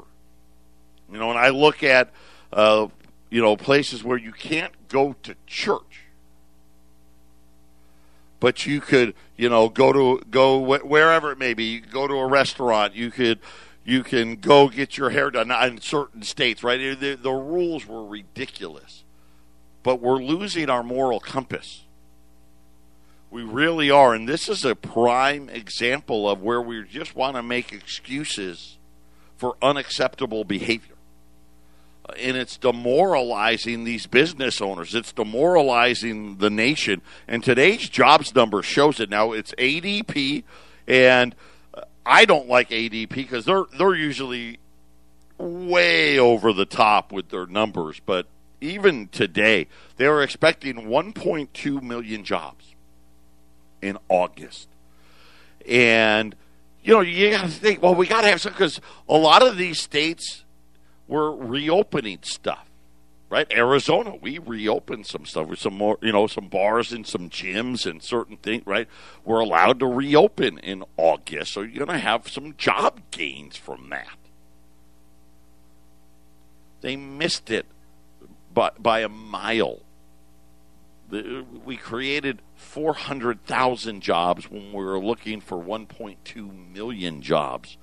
You 1.11 1.19
know, 1.19 1.28
when 1.28 1.37
I 1.37 1.50
look 1.50 1.85
at, 1.85 2.11
uh, 2.52 2.88
you 3.31 3.40
know, 3.40 3.57
places 3.57 4.02
where 4.02 4.19
you 4.19 4.33
can't 4.33 4.73
go 4.88 5.14
to 5.23 5.37
church 5.47 6.07
but 8.40 8.66
you 8.66 8.80
could, 8.80 9.14
you 9.37 9.49
know, 9.49 9.68
go 9.68 9.92
to 9.92 10.25
go 10.30 10.59
wherever 10.59 11.33
it 11.33 11.38
may 11.38 11.54
be. 11.54 11.64
You 11.64 11.80
go 11.80 12.07
to 12.07 12.14
a 12.14 12.26
restaurant. 12.26 12.95
You 12.95 13.11
could, 13.11 13.40
you 13.85 14.02
can 14.02 14.37
go 14.37 14.68
get 14.68 14.97
your 14.97 15.11
hair 15.11 15.30
done 15.30 15.50
in 15.50 15.80
certain 15.80 16.23
states. 16.23 16.62
Right? 16.62 16.99
The, 16.99 17.14
the 17.14 17.33
rules 17.33 17.87
were 17.87 18.04
ridiculous, 18.04 19.04
but 19.83 20.00
we're 20.00 20.23
losing 20.23 20.71
our 20.71 20.83
moral 20.83 21.21
compass. 21.21 21.83
We 23.30 23.42
really 23.42 23.90
are, 23.90 24.14
and 24.14 24.26
this 24.26 24.49
is 24.49 24.64
a 24.64 24.75
prime 24.75 25.50
example 25.50 26.28
of 26.30 26.40
where 26.40 26.62
we 26.62 26.83
just 26.85 27.14
want 27.14 27.37
to 27.37 27.42
make 27.42 27.75
excuses 27.75 28.78
for 29.37 29.57
unacceptable 29.61 30.45
behavior 30.45 30.98
and 32.16 32.36
it's 32.36 32.56
demoralizing 32.56 33.84
these 33.84 34.06
business 34.06 34.60
owners. 34.60 34.94
It's 34.94 35.12
demoralizing 35.12 36.38
the 36.38 36.50
nation. 36.50 37.02
And 37.26 37.42
today's 37.42 37.88
jobs 37.88 38.34
number 38.34 38.62
shows 38.62 39.00
it. 39.00 39.10
Now 39.10 39.32
it's 39.32 39.52
ADP, 39.52 40.44
and 40.86 41.34
I 42.06 42.24
don't 42.24 42.48
like 42.48 42.70
ADP 42.70 43.10
because 43.10 43.44
they're 43.44 43.64
they're 43.76 43.94
usually 43.94 44.58
way 45.36 46.18
over 46.18 46.52
the 46.52 46.66
top 46.66 47.12
with 47.12 47.28
their 47.28 47.46
numbers. 47.46 48.00
But 48.04 48.26
even 48.60 49.08
today, 49.08 49.68
they 49.96 50.08
were 50.08 50.22
expecting 50.22 50.74
1.2 50.74 51.82
million 51.82 52.24
jobs 52.24 52.74
in 53.80 53.98
August, 54.08 54.68
and 55.68 56.34
you 56.82 56.94
know 56.94 57.00
you 57.00 57.30
got 57.30 57.42
to 57.42 57.48
think. 57.48 57.82
Well, 57.82 57.94
we 57.94 58.06
got 58.06 58.22
to 58.22 58.28
have 58.28 58.40
some 58.40 58.52
because 58.52 58.80
a 59.08 59.16
lot 59.16 59.42
of 59.42 59.56
these 59.56 59.80
states 59.80 60.44
we're 61.08 61.34
reopening 61.34 62.18
stuff. 62.22 62.66
Right, 63.30 63.46
Arizona, 63.52 64.14
we 64.16 64.38
reopened 64.38 65.06
some 65.06 65.26
stuff 65.26 65.48
with 65.48 65.58
some 65.58 65.74
more, 65.74 65.98
you 66.00 66.12
know, 66.12 66.26
some 66.26 66.48
bars 66.48 66.92
and 66.92 67.06
some 67.06 67.28
gyms 67.28 67.84
and 67.84 68.02
certain 68.02 68.38
things. 68.38 68.62
Right, 68.64 68.88
we're 69.22 69.40
allowed 69.40 69.80
to 69.80 69.86
reopen 69.86 70.56
in 70.58 70.82
August, 70.96 71.52
so 71.52 71.60
you're 71.60 71.84
going 71.84 71.98
to 71.98 72.02
have 72.02 72.26
some 72.28 72.54
job 72.56 73.00
gains 73.10 73.54
from 73.54 73.90
that. 73.90 74.16
They 76.80 76.96
missed 76.96 77.50
it 77.50 77.66
by, 78.54 78.70
by 78.78 79.00
a 79.00 79.08
mile. 79.08 79.80
The, 81.10 81.44
we 81.64 81.76
created 81.76 82.40
400,000 82.56 84.00
jobs 84.00 84.50
when 84.50 84.72
we 84.72 84.84
were 84.84 84.98
looking 84.98 85.40
for 85.40 85.58
1.2 85.58 86.72
million 86.72 87.22
jobs. 87.22 87.76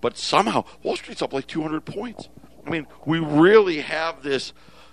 But 0.00 0.16
somehow, 0.16 0.64
Wall 0.82 0.96
Street's 0.96 1.22
up 1.22 1.32
like 1.32 1.46
200 1.46 1.84
points. 1.84 2.28
I 2.66 2.70
mean, 2.70 2.86
we 3.04 3.18
really 3.18 3.80
have 3.80 4.22
this 4.22 4.52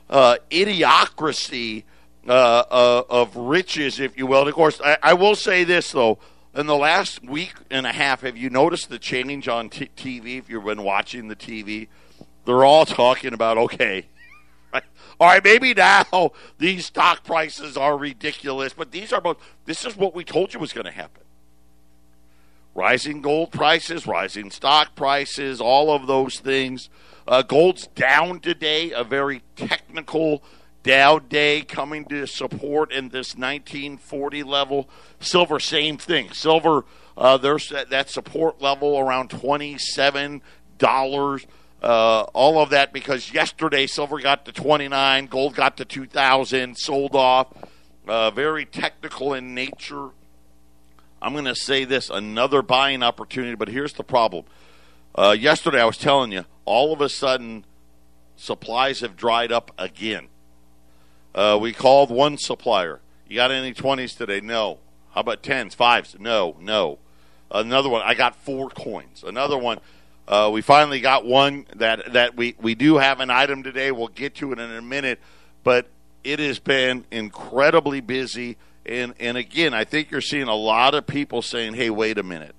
uh, 0.09 0.37
idiocracy 0.49 1.83
uh, 2.27 2.31
uh, 2.31 3.03
of 3.09 3.35
riches, 3.35 3.99
if 3.99 4.17
you 4.17 4.27
will. 4.27 4.41
And 4.41 4.49
of 4.49 4.55
course, 4.55 4.81
I, 4.83 4.97
I, 5.01 5.13
will 5.13 5.35
say 5.35 5.63
this, 5.63 5.91
though. 5.91 6.19
In 6.53 6.65
the 6.65 6.75
last 6.75 7.23
week 7.23 7.53
and 7.69 7.85
a 7.85 7.91
half, 7.91 8.21
have 8.21 8.35
you 8.35 8.49
noticed 8.49 8.89
the 8.89 8.97
change 8.97 9.47
on 9.47 9.69
t- 9.69 9.89
TV? 9.95 10.39
If 10.39 10.49
you've 10.49 10.65
been 10.65 10.81
watching 10.81 11.27
the 11.27 11.35
TV, 11.35 11.87
they're 12.45 12.65
all 12.65 12.85
talking 12.85 13.33
about, 13.33 13.57
okay, 13.57 14.07
right? 14.73 14.83
all 15.19 15.27
right, 15.27 15.43
maybe 15.43 15.73
now 15.75 16.31
these 16.57 16.87
stock 16.87 17.23
prices 17.23 17.77
are 17.77 17.95
ridiculous, 17.95 18.73
but 18.73 18.91
these 18.91 19.13
are 19.13 19.21
both, 19.21 19.37
this 19.65 19.85
is 19.85 19.95
what 19.95 20.15
we 20.15 20.23
told 20.23 20.53
you 20.53 20.59
was 20.59 20.73
going 20.73 20.85
to 20.85 20.91
happen 20.91 21.26
rising 22.77 23.21
gold 23.21 23.51
prices, 23.51 24.07
rising 24.07 24.51
stock 24.51 24.95
prices, 24.95 25.59
all 25.59 25.91
of 25.91 26.07
those 26.07 26.39
things. 26.39 26.89
Uh, 27.27 27.41
gold's 27.41 27.87
down 27.87 28.39
today, 28.39 28.91
a 28.91 29.03
very 29.03 29.41
technical 29.57 30.43
Dow 30.83 31.19
day 31.19 31.63
coming 31.63 32.05
to 32.05 32.25
support 32.27 32.93
in 32.93 33.09
this 33.09 33.35
1940 33.35 34.43
level. 34.43 34.87
Silver, 35.19 35.59
same 35.59 35.97
thing. 35.97 36.31
Silver, 36.31 36.85
uh, 37.17 37.35
there's 37.35 37.67
that, 37.69 37.89
that, 37.89 38.09
support 38.09 38.61
level 38.61 38.97
around 38.97 39.29
$27. 39.29 40.41
Uh, 41.83 42.21
all 42.33 42.61
of 42.61 42.69
that 42.69 42.93
because 42.93 43.33
yesterday 43.33 43.85
silver 43.85 44.19
got 44.21 44.45
to 44.45 44.53
29, 44.53 45.25
gold 45.25 45.55
got 45.55 45.75
to 45.77 45.83
2,000, 45.83 46.77
sold 46.77 47.15
off. 47.15 47.47
Uh, 48.07 48.31
very 48.31 48.63
technical 48.65 49.33
in 49.33 49.53
nature. 49.53 50.11
I'm 51.21 51.33
going 51.33 51.45
to 51.45 51.55
say 51.55 51.83
this 51.83 52.09
another 52.09 52.61
buying 52.61 53.03
opportunity, 53.03 53.55
but 53.55 53.69
here's 53.69 53.93
the 53.93 54.03
problem. 54.03 54.45
Uh, 55.15 55.35
yesterday, 55.37 55.81
I 55.81 55.85
was 55.85 55.97
telling 55.97 56.31
you, 56.31 56.45
all 56.65 56.93
of 56.93 57.01
a 57.01 57.09
sudden, 57.09 57.65
supplies 58.35 58.99
have 58.99 59.15
dried 59.15 59.51
up 59.51 59.71
again. 59.77 60.27
Uh, 61.33 61.57
we 61.59 61.73
called 61.73 62.09
one 62.11 62.37
supplier. 62.37 62.99
You 63.27 63.35
got 63.35 63.51
any 63.51 63.73
20s 63.73 64.17
today? 64.17 64.41
No. 64.41 64.79
How 65.11 65.21
about 65.21 65.41
10s, 65.41 65.75
5s? 65.75 66.19
No, 66.19 66.55
no. 66.59 66.99
Another 67.49 67.89
one, 67.89 68.01
I 68.03 68.13
got 68.13 68.35
four 68.35 68.69
coins. 68.69 69.23
Another 69.25 69.57
one, 69.57 69.79
uh, 70.27 70.49
we 70.53 70.61
finally 70.61 70.99
got 70.99 71.25
one 71.25 71.65
that, 71.75 72.13
that 72.13 72.35
we, 72.35 72.55
we 72.59 72.75
do 72.75 72.97
have 72.97 73.19
an 73.19 73.29
item 73.29 73.63
today. 73.63 73.91
We'll 73.91 74.09
get 74.09 74.35
to 74.35 74.51
it 74.51 74.59
in 74.59 74.69
a 74.69 74.81
minute, 74.81 75.19
but 75.63 75.87
it 76.23 76.39
has 76.39 76.59
been 76.59 77.05
incredibly 77.09 78.01
busy. 78.01 78.57
And, 78.87 79.13
and 79.19 79.37
again, 79.37 79.73
I 79.73 79.83
think 79.83 80.11
you're 80.11 80.21
seeing 80.21 80.47
a 80.47 80.55
lot 80.55 80.95
of 80.95 81.05
people 81.05 81.41
saying, 81.41 81.73
hey, 81.73 81.89
wait 81.89 82.17
a 82.17 82.23
minute. 82.23 82.55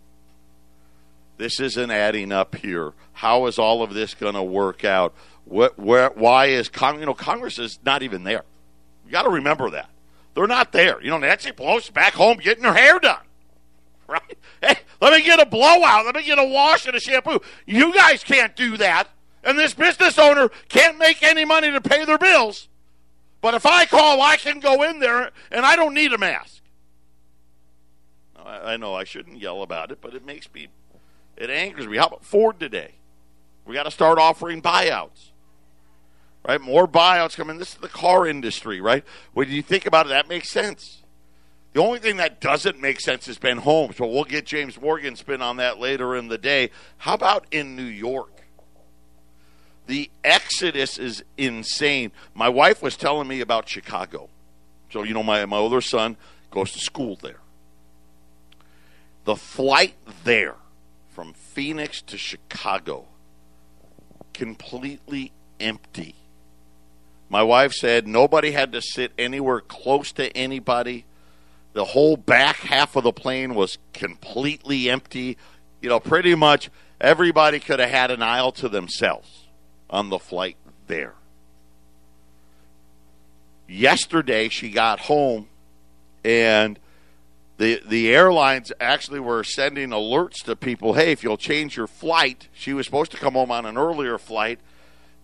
This 1.39 1.59
isn't 1.61 1.91
adding 1.91 2.33
up 2.33 2.57
here. 2.57 2.93
How 3.13 3.47
is 3.47 3.59
all 3.59 3.83
of 3.83 3.95
this 3.95 4.15
going 4.15 4.35
to 4.35 4.43
work 4.43 4.85
out? 4.85 5.15
What, 5.45 5.79
where, 5.79 6.11
why 6.11 6.47
is 6.47 6.71
you 6.83 7.07
know, 7.07 7.15
Congress 7.15 7.59
is 7.59 7.79
not 7.85 8.03
even 8.03 8.25
there. 8.25 8.45
You 9.07 9.13
got 9.13 9.23
to 9.23 9.31
remember 9.31 9.71
that. 9.71 9.89
They're 10.35 10.47
not 10.47 10.73
there. 10.73 11.03
You 11.03 11.11
know, 11.11 11.19
Nancy 11.19 11.51
Pelosi's 11.51 11.91
back 11.91 12.13
home 12.13 12.39
getting 12.39 12.65
her 12.65 12.75
hair 12.75 12.99
done. 12.99 13.21
Right? 14.11 14.39
Hey, 14.63 14.79
let 15.03 15.13
me 15.13 15.23
get 15.23 15.39
a 15.39 15.45
blowout. 15.45 16.07
Let 16.07 16.15
me 16.15 16.25
get 16.25 16.39
a 16.39 16.45
wash 16.45 16.87
and 16.87 16.97
a 16.97 17.01
shampoo. 17.01 17.41
You 17.67 17.93
guys 17.93 18.25
can't 18.25 18.57
do 18.57 18.79
that. 18.79 19.07
And 19.45 19.59
this 19.59 19.75
business 19.75 20.19
owner 20.19 20.49
can't 20.71 20.97
make 20.99 21.23
any 21.23 21.45
money 21.45 21.71
to 21.71 21.81
pay 21.83 22.07
their 22.07 22.17
bills. 22.17 22.68
But 23.41 23.55
if 23.55 23.67
I 23.67 23.87
call, 23.87 24.21
I 24.21 24.37
can 24.37 24.61
go 24.61 24.83
in 24.83 24.99
there 24.99 25.31
and 25.51 25.65
I 25.65 25.77
don't 25.77 25.95
need 25.95 26.13
a 26.13 26.19
mask. 26.19 26.63
I, 28.45 28.77
know 28.77 28.95
I 28.95 29.05
shouldn't 29.05 29.39
yell 29.39 29.63
about 29.63 29.91
it, 29.93 30.01
but 30.01 30.15
it 30.15 30.25
makes 30.25 30.53
me, 30.53 30.69
it 31.37 31.51
angers 31.51 31.87
me. 31.87 31.99
How 31.99 32.07
about 32.07 32.25
Ford 32.25 32.59
today? 32.59 32.93
We 33.67 33.75
got 33.75 33.83
to 33.83 33.91
start 33.91 34.19
offering 34.19 34.63
buyouts. 34.63 35.33
Right? 36.47 36.61
More 36.61 36.89
buyouts 36.89 37.37
coming. 37.37 37.59
This 37.59 37.75
is 37.75 37.81
the 37.81 37.89
car 37.89 38.27
industry, 38.27 38.81
right? 38.81 39.05
When 39.35 39.51
you 39.51 39.61
think 39.61 39.87
about 39.87 40.07
it, 40.07 40.11
that 40.11 40.29
makes 40.29 40.49
sense. 40.49 41.03
The 41.75 41.83
only 41.83 41.99
thing 41.99 42.17
that 42.17 42.41
doesn't 42.41 42.81
make 42.81 43.01
sense 43.01 43.29
is 43.29 43.39
Ben 43.39 43.59
Holmes. 43.59 43.97
So 43.97 44.07
we'll 44.07 44.25
get 44.25 44.47
James 44.47 44.81
Morgan 44.81 45.15
spin 45.15 45.43
on 45.43 45.59
that 45.59 45.79
later 45.79 46.17
in 46.17 46.29
the 46.29 46.39
day. 46.39 46.71
How 46.97 47.15
about 47.15 47.47
in 47.51 47.77
New 47.77 47.83
York? 47.83 48.38
The 49.89 50.11
exodus 50.23 50.99
is 50.99 51.25
insane. 51.39 52.13
My 52.35 52.51
wife 52.51 52.83
was 52.83 52.95
telling 52.95 53.27
me 53.27 53.41
about 53.41 53.71
Chicago. 53.71 54.29
So, 54.93 55.03
you 55.03 55.15
know, 55.15 55.23
my, 55.23 55.47
my 55.47 55.57
older 55.57 55.81
son 55.81 56.19
goes 56.51 56.73
to 56.73 56.79
school 56.79 57.17
there. 57.17 57.41
The 59.25 59.35
flight 59.35 59.95
there 60.25 60.57
from 61.09 61.33
Phoenix 61.33 62.03
to 62.03 62.19
Chicago, 62.19 63.07
completely 64.35 65.33
empty. 65.59 66.15
My 67.31 67.43
wife 67.43 67.73
said 67.73 68.07
nobody 68.07 68.51
had 68.51 68.73
to 68.73 68.83
sit 68.83 69.13
anywhere 69.19 69.61
close 69.61 70.13
to 70.13 70.37
anybody. 70.37 71.07
The 71.73 71.87
whole 71.87 72.19
back 72.19 72.57
half 72.57 72.95
of 72.95 73.05
the 73.05 73.13
plane 73.13 73.55
was 73.55 73.79
completely 73.95 74.91
empty. 74.91 75.39
You 75.81 75.89
know, 75.89 75.99
pretty 75.99 76.35
much 76.35 76.69
everybody 77.01 77.59
could 77.59 77.81
have 77.81 77.91
had 77.91 78.11
an 78.11 78.21
aisle 78.21 78.53
to 78.53 78.69
themselves 78.69 79.48
on 79.91 80.11
the 80.11 80.19
flight 80.19 80.57
there. 80.87 81.15
Yesterday, 83.67 84.49
she 84.49 84.71
got 84.71 85.01
home 85.01 85.49
and 86.25 86.79
the 87.59 87.83
the 87.87 88.15
airlines 88.15 88.73
actually 88.81 89.21
were 89.21 89.45
sending 89.45 89.91
alerts 89.91 90.43
to 90.45 90.57
people 90.57 90.95
hey 90.95 91.13
if 91.13 91.23
you'll 91.23 91.37
change 91.37 91.77
your 91.77 91.87
flight 91.87 92.49
she 92.53 92.73
was 92.73 92.87
supposed 92.87 93.11
to 93.11 93.17
come 93.17 93.35
home 93.35 93.51
on 93.51 93.67
an 93.67 93.77
earlier 93.77 94.17
flight 94.17 94.59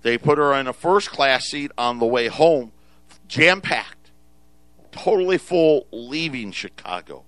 they 0.03 0.19
put 0.19 0.39
her 0.39 0.53
in 0.55 0.67
a 0.67 0.73
first 0.73 1.11
class 1.11 1.47
seat 1.47 1.71
on 1.79 1.99
the 1.99 2.07
way 2.07 2.29
home 2.29 2.71
jam 3.27 3.61
packed 3.61 4.11
totally 4.93 5.39
full 5.39 5.87
leaving 5.91 6.53
chicago 6.53 7.25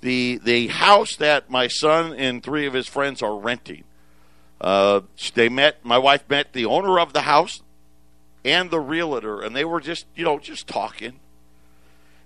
the 0.00 0.38
the 0.44 0.68
house 0.68 1.16
that 1.16 1.50
my 1.50 1.66
son 1.66 2.14
and 2.14 2.42
three 2.42 2.66
of 2.66 2.72
his 2.72 2.86
friends 2.86 3.22
are 3.22 3.36
renting 3.36 3.84
uh, 4.64 5.02
they 5.34 5.50
met. 5.50 5.84
My 5.84 5.98
wife 5.98 6.24
met 6.28 6.54
the 6.54 6.64
owner 6.64 6.98
of 6.98 7.12
the 7.12 7.20
house 7.22 7.60
and 8.44 8.70
the 8.70 8.80
realtor, 8.80 9.42
and 9.42 9.54
they 9.54 9.64
were 9.64 9.80
just 9.80 10.06
you 10.16 10.24
know 10.24 10.38
just 10.38 10.66
talking, 10.66 11.20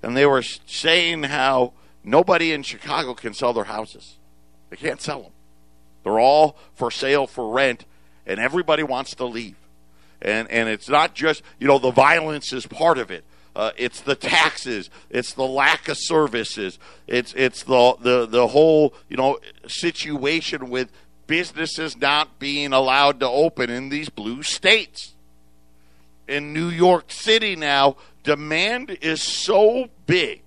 and 0.02 0.16
they 0.16 0.24
were 0.24 0.42
saying 0.42 1.24
how 1.24 1.72
nobody 2.04 2.52
in 2.52 2.62
Chicago 2.62 3.14
can 3.14 3.34
sell 3.34 3.52
their 3.52 3.64
houses. 3.64 4.16
They 4.70 4.76
can't 4.76 5.00
sell 5.00 5.22
them. 5.22 5.32
They're 6.04 6.20
all 6.20 6.56
for 6.74 6.92
sale 6.92 7.26
for 7.26 7.50
rent, 7.52 7.84
and 8.24 8.38
everybody 8.38 8.84
wants 8.84 9.16
to 9.16 9.24
leave. 9.24 9.56
And 10.22 10.48
and 10.48 10.68
it's 10.68 10.88
not 10.88 11.14
just 11.14 11.42
you 11.58 11.66
know 11.66 11.80
the 11.80 11.90
violence 11.90 12.52
is 12.52 12.66
part 12.66 12.98
of 12.98 13.10
it, 13.10 13.24
Uh, 13.56 13.72
it's 13.76 14.00
the 14.00 14.14
taxes. 14.14 14.88
It's 15.10 15.32
the 15.34 15.46
lack 15.46 15.88
of 15.88 15.96
services. 15.98 16.78
It's 17.08 17.34
it's 17.34 17.64
the, 17.64 17.96
the 18.00 18.26
the 18.26 18.46
whole 18.48 18.94
you 19.08 19.16
know 19.16 19.38
situation 19.66 20.70
with 20.70 20.92
businesses 21.28 21.96
not 21.96 22.40
being 22.40 22.72
allowed 22.72 23.20
to 23.20 23.28
open 23.28 23.70
in 23.70 23.90
these 23.90 24.08
blue 24.08 24.42
states. 24.42 25.14
In 26.26 26.52
New 26.52 26.68
York 26.68 27.12
City 27.12 27.54
now, 27.54 27.96
demand 28.24 28.98
is 29.00 29.22
so 29.22 29.88
big 30.06 30.42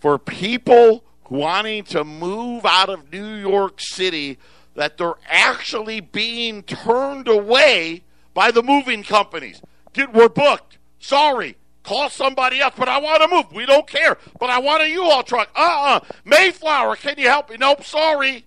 for 0.00 0.18
people 0.18 1.02
wanting 1.30 1.84
to 1.84 2.04
move 2.04 2.66
out 2.66 2.90
of 2.90 3.10
New 3.10 3.34
York 3.34 3.80
City 3.80 4.38
that 4.74 4.98
they're 4.98 5.14
actually 5.26 6.00
being 6.00 6.62
turned 6.62 7.28
away 7.28 8.02
by 8.34 8.50
the 8.50 8.62
moving 8.62 9.02
companies. 9.02 9.62
Get, 9.94 10.12
we're 10.12 10.28
booked. 10.28 10.78
Sorry. 10.98 11.56
Call 11.84 12.08
somebody 12.10 12.60
else, 12.60 12.74
but 12.76 12.88
I 12.88 12.98
want 12.98 13.22
to 13.22 13.28
move. 13.28 13.52
We 13.52 13.66
don't 13.66 13.86
care. 13.86 14.16
But 14.40 14.50
I 14.50 14.58
want 14.58 14.82
a 14.82 14.88
U-Haul 14.88 15.22
truck. 15.22 15.50
Uh-uh. 15.54 16.00
Mayflower, 16.24 16.96
can 16.96 17.14
you 17.18 17.28
help 17.28 17.50
me? 17.50 17.56
Nope, 17.58 17.84
sorry. 17.84 18.44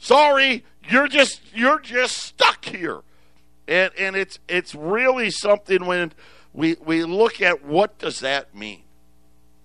Sorry, 0.00 0.64
you're 0.88 1.08
just 1.08 1.42
you're 1.54 1.78
just 1.78 2.16
stuck 2.16 2.64
here. 2.64 3.02
And 3.68 3.92
and 3.98 4.16
it's 4.16 4.38
it's 4.48 4.74
really 4.74 5.30
something 5.30 5.84
when 5.84 6.12
we 6.54 6.76
we 6.84 7.04
look 7.04 7.42
at 7.42 7.64
what 7.64 7.98
does 7.98 8.20
that 8.20 8.54
mean? 8.54 8.82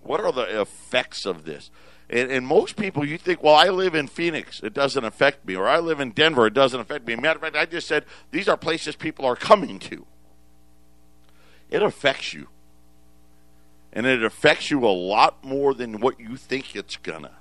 What 0.03 0.19
are 0.19 0.33
the 0.33 0.61
effects 0.61 1.25
of 1.25 1.45
this? 1.45 1.71
And, 2.07 2.29
and, 2.29 2.45
most 2.45 2.75
people, 2.75 3.03
you 3.03 3.17
think, 3.17 3.41
well, 3.41 3.55
I 3.55 3.69
live 3.69 3.95
in 3.95 4.07
Phoenix, 4.07 4.61
it 4.61 4.75
doesn't 4.75 5.03
affect 5.03 5.47
me, 5.47 5.55
or 5.55 5.67
I 5.67 5.79
live 5.79 5.99
in 5.99 6.11
Denver, 6.11 6.45
it 6.45 6.53
doesn't 6.53 6.79
affect 6.79 7.07
me. 7.07 7.15
Matter 7.15 7.37
of 7.37 7.41
fact, 7.41 7.55
I 7.55 7.65
just 7.65 7.87
said 7.87 8.05
these 8.29 8.47
are 8.47 8.55
places 8.55 8.95
people 8.95 9.25
are 9.25 9.35
coming 9.35 9.79
to. 9.79 10.05
It 11.71 11.81
affects 11.81 12.31
you. 12.31 12.49
And 13.91 14.05
it 14.05 14.23
affects 14.23 14.69
you 14.69 14.85
a 14.85 14.93
lot 14.93 15.43
more 15.43 15.73
than 15.73 15.99
what 15.99 16.19
you 16.19 16.37
think 16.37 16.75
it's 16.75 16.97
gonna. 16.97 17.31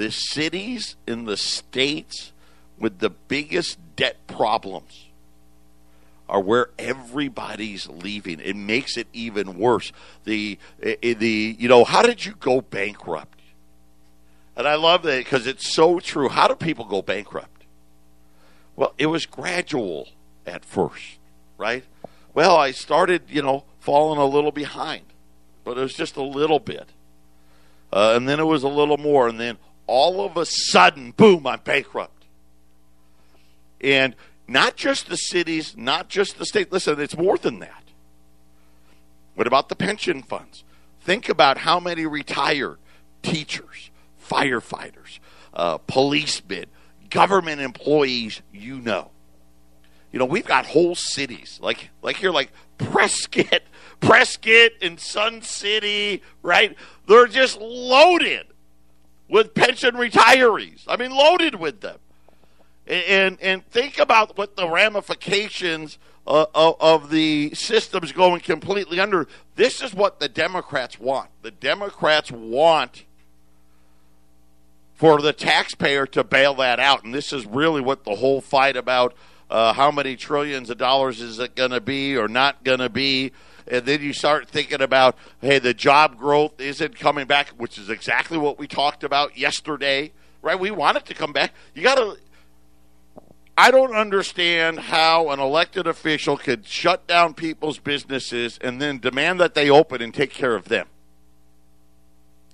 The 0.00 0.10
cities 0.10 0.96
in 1.06 1.26
the 1.26 1.36
states 1.36 2.32
with 2.78 3.00
the 3.00 3.10
biggest 3.10 3.78
debt 3.96 4.26
problems 4.26 5.08
are 6.26 6.40
where 6.40 6.70
everybody's 6.78 7.86
leaving. 7.86 8.40
It 8.40 8.56
makes 8.56 8.96
it 8.96 9.08
even 9.12 9.58
worse. 9.58 9.92
The 10.24 10.58
the 10.80 11.56
you 11.58 11.68
know, 11.68 11.84
how 11.84 12.00
did 12.00 12.24
you 12.24 12.32
go 12.32 12.62
bankrupt? 12.62 13.40
And 14.56 14.66
I 14.66 14.76
love 14.76 15.02
that 15.02 15.18
because 15.18 15.46
it's 15.46 15.68
so 15.68 16.00
true. 16.00 16.30
How 16.30 16.48
do 16.48 16.54
people 16.54 16.86
go 16.86 17.02
bankrupt? 17.02 17.66
Well, 18.76 18.94
it 18.96 19.08
was 19.08 19.26
gradual 19.26 20.08
at 20.46 20.64
first, 20.64 21.18
right? 21.58 21.84
Well, 22.32 22.56
I 22.56 22.70
started, 22.70 23.24
you 23.28 23.42
know, 23.42 23.64
falling 23.80 24.18
a 24.18 24.24
little 24.24 24.50
behind, 24.50 25.04
but 25.62 25.76
it 25.76 25.82
was 25.82 25.92
just 25.92 26.16
a 26.16 26.22
little 26.22 26.58
bit. 26.58 26.88
Uh, 27.92 28.14
and 28.16 28.26
then 28.26 28.40
it 28.40 28.44
was 28.44 28.62
a 28.62 28.68
little 28.68 28.96
more, 28.96 29.28
and 29.28 29.38
then 29.38 29.58
all 29.90 30.24
of 30.24 30.36
a 30.36 30.46
sudden, 30.46 31.10
boom, 31.10 31.48
I'm 31.48 31.58
bankrupt. 31.64 32.24
And 33.80 34.14
not 34.46 34.76
just 34.76 35.08
the 35.08 35.16
cities, 35.16 35.76
not 35.76 36.08
just 36.08 36.38
the 36.38 36.46
state. 36.46 36.70
Listen, 36.70 37.00
it's 37.00 37.16
more 37.16 37.36
than 37.36 37.58
that. 37.58 37.82
What 39.34 39.48
about 39.48 39.68
the 39.68 39.74
pension 39.74 40.22
funds? 40.22 40.62
Think 41.00 41.28
about 41.28 41.58
how 41.58 41.80
many 41.80 42.06
retired 42.06 42.78
teachers, 43.22 43.90
firefighters, 44.24 45.18
uh, 45.52 45.78
policemen, 45.78 46.66
government 47.08 47.60
employees 47.60 48.42
you 48.52 48.78
know. 48.78 49.10
You 50.12 50.20
know, 50.20 50.24
we've 50.24 50.46
got 50.46 50.66
whole 50.66 50.94
cities 50.94 51.58
like 51.60 51.90
like 52.00 52.16
here, 52.16 52.30
like 52.30 52.52
Prescott, 52.78 53.62
Prescott 54.00 54.70
and 54.82 55.00
Sun 55.00 55.42
City, 55.42 56.22
right? 56.42 56.76
They're 57.08 57.26
just 57.26 57.60
loaded 57.60 58.46
with 59.30 59.54
pension 59.54 59.94
retirees. 59.94 60.84
I 60.86 60.96
mean, 60.96 61.12
loaded 61.12 61.54
with 61.54 61.80
them. 61.80 61.98
And 62.86 63.38
and 63.40 63.64
think 63.66 63.98
about 63.98 64.36
what 64.36 64.56
the 64.56 64.68
ramifications 64.68 65.98
uh, 66.26 66.46
of 66.54 67.10
the 67.10 67.54
systems 67.54 68.12
going 68.12 68.40
completely 68.40 68.98
under. 68.98 69.28
This 69.54 69.80
is 69.80 69.94
what 69.94 70.18
the 70.18 70.28
Democrats 70.28 70.98
want. 70.98 71.30
The 71.42 71.50
Democrats 71.50 72.32
want 72.32 73.04
for 74.94 75.22
the 75.22 75.32
taxpayer 75.32 76.06
to 76.06 76.24
bail 76.24 76.54
that 76.56 76.80
out. 76.80 77.04
And 77.04 77.14
this 77.14 77.32
is 77.32 77.46
really 77.46 77.80
what 77.80 78.04
the 78.04 78.16
whole 78.16 78.40
fight 78.40 78.76
about 78.76 79.14
uh, 79.48 79.72
how 79.72 79.90
many 79.90 80.16
trillions 80.16 80.70
of 80.70 80.78
dollars 80.78 81.20
is 81.20 81.38
it 81.38 81.54
going 81.54 81.70
to 81.70 81.80
be 81.80 82.16
or 82.16 82.28
not 82.28 82.64
going 82.64 82.78
to 82.80 82.88
be. 82.88 83.32
And 83.66 83.84
then 83.86 84.02
you 84.02 84.12
start 84.12 84.48
thinking 84.48 84.80
about, 84.80 85.16
hey, 85.40 85.58
the 85.58 85.74
job 85.74 86.18
growth 86.18 86.60
isn't 86.60 86.98
coming 86.98 87.26
back, 87.26 87.48
which 87.50 87.78
is 87.78 87.90
exactly 87.90 88.38
what 88.38 88.58
we 88.58 88.66
talked 88.66 89.04
about 89.04 89.36
yesterday, 89.36 90.12
right? 90.42 90.58
We 90.58 90.70
want 90.70 90.96
it 90.96 91.06
to 91.06 91.14
come 91.14 91.32
back. 91.32 91.52
You 91.74 91.82
got 91.82 91.96
to. 91.96 92.16
I 93.56 93.70
don't 93.70 93.94
understand 93.94 94.78
how 94.78 95.30
an 95.30 95.38
elected 95.38 95.86
official 95.86 96.38
could 96.38 96.66
shut 96.66 97.06
down 97.06 97.34
people's 97.34 97.78
businesses 97.78 98.58
and 98.62 98.80
then 98.80 98.98
demand 98.98 99.38
that 99.40 99.54
they 99.54 99.68
open 99.68 100.00
and 100.00 100.14
take 100.14 100.30
care 100.30 100.54
of 100.54 100.66
them 100.66 100.86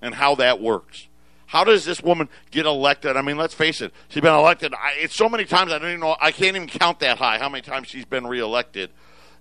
and 0.03 0.15
how 0.15 0.35
that 0.37 0.61
works. 0.61 1.07
How 1.47 1.63
does 1.63 1.85
this 1.85 2.03
woman 2.03 2.29
get 2.51 2.67
elected? 2.67 3.17
I 3.17 3.23
mean, 3.23 3.37
let's 3.37 3.55
face 3.55 3.81
it. 3.81 3.93
She's 4.09 4.21
been 4.21 4.35
elected. 4.35 4.75
I, 4.75 4.95
it's 4.99 5.15
so 5.15 5.29
many 5.29 5.45
times. 5.45 5.73
I 5.73 5.79
don't 5.79 5.89
even 5.89 6.01
know. 6.01 6.17
I 6.21 6.33
can't 6.33 6.57
even 6.57 6.69
count 6.69 6.99
that 7.01 7.19
high. 7.19 7.39
How 7.39 7.49
many 7.49 7.63
times 7.63 7.87
she's 7.87 8.05
been 8.05 8.27
reelected? 8.27 8.91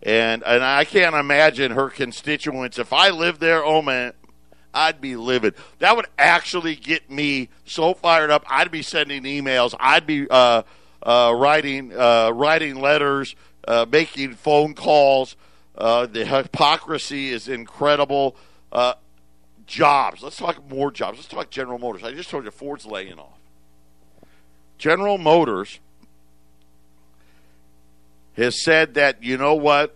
And 0.05 0.43
and 0.43 0.63
I 0.63 0.85
can't 0.85 1.15
imagine 1.15 1.71
her 1.71 1.89
constituents. 1.89 2.77
If 2.77 2.93
I 2.93 3.09
lived 3.09 3.39
there, 3.39 3.65
oh 3.65 3.81
man, 3.81 4.13
I'd 4.71 5.01
be 5.01 5.15
livid. 5.15 5.55
That 5.79 5.95
would 5.95 6.05
actually 6.19 6.75
get 6.75 7.09
me 7.09 7.49
so 7.65 7.95
fired 7.95 8.29
up. 8.29 8.45
I'd 8.47 8.69
be 8.69 8.83
sending 8.83 9.23
emails. 9.23 9.73
I'd 9.79 10.05
be 10.05 10.29
uh, 10.29 10.61
uh, 11.01 11.33
writing 11.35 11.91
uh, 11.97 12.29
writing 12.29 12.79
letters, 12.79 13.35
uh, 13.67 13.87
making 13.91 14.35
phone 14.35 14.75
calls. 14.75 15.35
Uh, 15.75 16.05
the 16.05 16.23
hypocrisy 16.23 17.29
is 17.29 17.47
incredible. 17.47 18.35
Uh, 18.71 18.93
jobs. 19.65 20.21
Let's 20.21 20.37
talk 20.37 20.69
more 20.69 20.91
jobs. 20.91 21.17
Let's 21.17 21.29
talk 21.29 21.49
General 21.49 21.79
Motors. 21.79 22.03
I 22.03 22.11
just 22.11 22.29
told 22.29 22.45
you 22.45 22.51
Ford's 22.51 22.85
laying 22.85 23.17
off. 23.17 23.39
General 24.77 25.17
Motors 25.17 25.79
has 28.37 28.63
said 28.63 28.95
that 28.95 29.23
you 29.23 29.37
know 29.37 29.55
what 29.55 29.95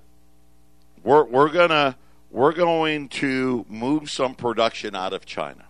we're 1.03 1.23
we're 1.25 1.49
gonna 1.49 1.97
we're 2.31 2.53
going 2.53 3.09
to 3.09 3.65
move 3.69 4.09
some 4.09 4.35
production 4.35 4.95
out 4.95 5.13
of 5.13 5.25
China. 5.25 5.65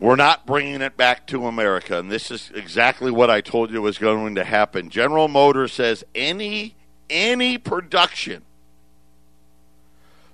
We're 0.00 0.16
not 0.16 0.46
bringing 0.46 0.80
it 0.80 0.96
back 0.96 1.26
to 1.28 1.46
America, 1.46 1.98
and 1.98 2.10
this 2.10 2.30
is 2.30 2.52
exactly 2.54 3.10
what 3.10 3.30
I 3.30 3.40
told 3.40 3.70
you 3.70 3.82
was 3.82 3.98
going 3.98 4.36
to 4.36 4.44
happen. 4.44 4.90
General 4.90 5.28
Motors 5.28 5.72
says 5.72 6.04
any 6.14 6.74
any 7.10 7.56
production 7.56 8.44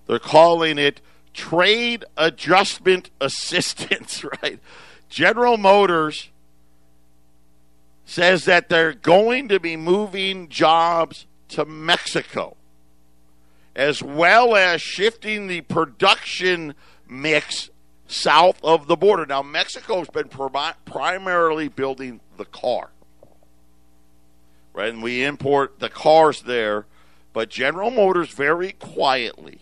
they're 0.07 0.19
calling 0.19 0.79
it 0.79 1.01
trade 1.33 2.05
adjustment 2.17 3.11
assistance, 3.21 4.25
right? 4.43 4.61
General 5.09 5.57
Motors 5.57 6.31
says 8.05 8.45
that 8.45 8.69
they're 8.69 8.93
going 8.93 9.49
to 9.49 9.59
be 9.59 9.77
moving 9.77 10.49
jobs 10.49 11.27
to 11.49 11.65
Mexico, 11.65 12.57
as 13.75 14.03
well 14.03 14.55
as 14.57 14.83
shifting 14.83 15.47
the 15.47 15.63
production 15.63 16.75
mix 17.09 17.71
south 18.07 18.63
of 18.63 18.87
the 18.87 18.97
border. 18.97 19.27
Now, 19.27 19.43
Mexico's 19.43 20.09
been 20.09 20.29
primarily 20.85 21.69
building 21.69 22.21
the 22.37 22.45
car, 22.45 22.91
right? 24.73 24.93
And 24.93 25.03
we 25.03 25.25
import 25.25 25.79
the 25.81 25.89
cars 25.89 26.43
there, 26.43 26.87
but 27.33 27.49
General 27.49 27.91
Motors 27.91 28.31
very 28.31 28.73
quietly 28.73 29.61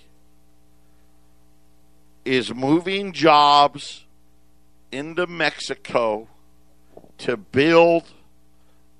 is 2.24 2.55
moving 2.55 3.12
jobs 3.12 4.05
into 4.90 5.26
Mexico 5.26 6.28
to 7.18 7.37
build 7.37 8.05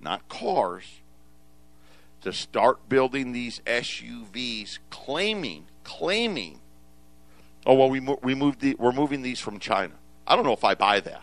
not 0.03 0.29
cars 0.29 0.85
to 2.23 2.33
start 2.33 2.89
building 2.89 3.33
these 3.33 3.61
SUVs 3.67 4.79
claiming 4.91 5.67
claiming 5.85 6.61
oh 7.67 7.75
well 7.75 7.91
we 7.91 8.01
we 8.01 8.35
moved 8.35 8.61
the, 8.61 8.75
we're 8.79 8.93
moving 8.93 9.23
these 9.23 9.41
from 9.41 9.59
China. 9.59 9.95
I 10.27 10.37
don't 10.37 10.45
know 10.45 10.53
if 10.53 10.65
I 10.65 10.75
buy 10.75 11.01
that. 11.01 11.23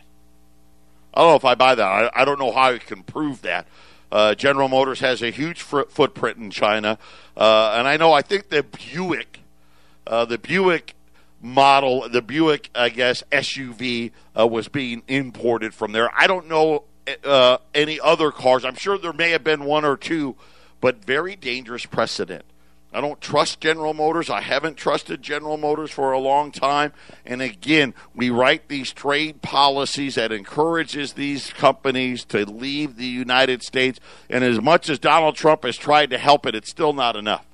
I 1.13 1.21
don't 1.21 1.31
know 1.31 1.35
if 1.35 1.45
I 1.45 1.55
buy 1.55 1.75
that. 1.75 1.85
I, 1.85 2.21
I 2.21 2.25
don't 2.25 2.39
know 2.39 2.51
how 2.51 2.71
I 2.71 2.77
can 2.77 3.03
prove 3.03 3.41
that. 3.41 3.67
Uh, 4.11 4.35
General 4.35 4.67
Motors 4.67 4.99
has 4.99 5.21
a 5.21 5.29
huge 5.29 5.61
fr- 5.61 5.83
footprint 5.89 6.37
in 6.37 6.49
China, 6.51 6.97
uh, 7.37 7.73
and 7.77 7.87
I 7.87 7.97
know 7.97 8.11
I 8.11 8.21
think 8.21 8.49
the 8.49 8.63
Buick, 8.63 9.39
uh, 10.07 10.25
the 10.25 10.37
Buick 10.37 10.95
model, 11.41 12.09
the 12.09 12.21
Buick, 12.21 12.69
I 12.73 12.89
guess, 12.89 13.23
SUV 13.31 14.11
uh, 14.37 14.47
was 14.47 14.67
being 14.67 15.03
imported 15.07 15.73
from 15.73 15.91
there. 15.91 16.09
I 16.15 16.27
don't 16.27 16.47
know 16.47 16.83
uh, 17.24 17.58
any 17.74 18.00
other 18.00 18.32
cars. 18.32 18.65
I'm 18.65 18.76
sure 18.76 18.98
there 18.98 19.13
may 19.13 19.32
have 19.32 19.43
been 19.43 19.65
one 19.65 19.86
or 19.86 19.98
two, 19.98 20.36
but 20.82 21.04
very 21.04 21.36
dangerous 21.36 21.86
precedent. 21.86 22.45
I 22.91 23.02
don't 23.02 23.22
trust 23.22 23.62
General 23.62 23.93
Motors. 23.93 24.32
I 24.32 24.41
haven't 24.41 24.76
trusted 24.76 25.22
General 25.22 25.58
Motors 25.58 25.91
for 25.91 26.12
a 26.12 26.17
long 26.17 26.52
time. 26.52 26.91
And 27.24 27.39
again, 27.39 27.93
we 28.15 28.32
write 28.32 28.67
these 28.67 28.91
trade 28.91 29.43
policies 29.43 30.15
that 30.15 30.32
encourages 30.32 31.13
these 31.13 31.54
companies 31.54 32.26
to 32.26 32.50
leave 32.50 32.95
the 32.95 33.06
United 33.06 33.62
States. 33.62 34.00
And 34.28 34.43
as 34.43 34.60
much 34.60 34.89
as 34.89 34.98
Donald 34.98 35.36
Trump 35.36 35.65
has 35.65 35.78
tried 35.78 36.10
to 36.10 36.17
help 36.17 36.48
it, 36.48 36.56
it's 36.56 36.72
still 36.72 36.93
not 36.93 37.15
enough. 37.15 37.45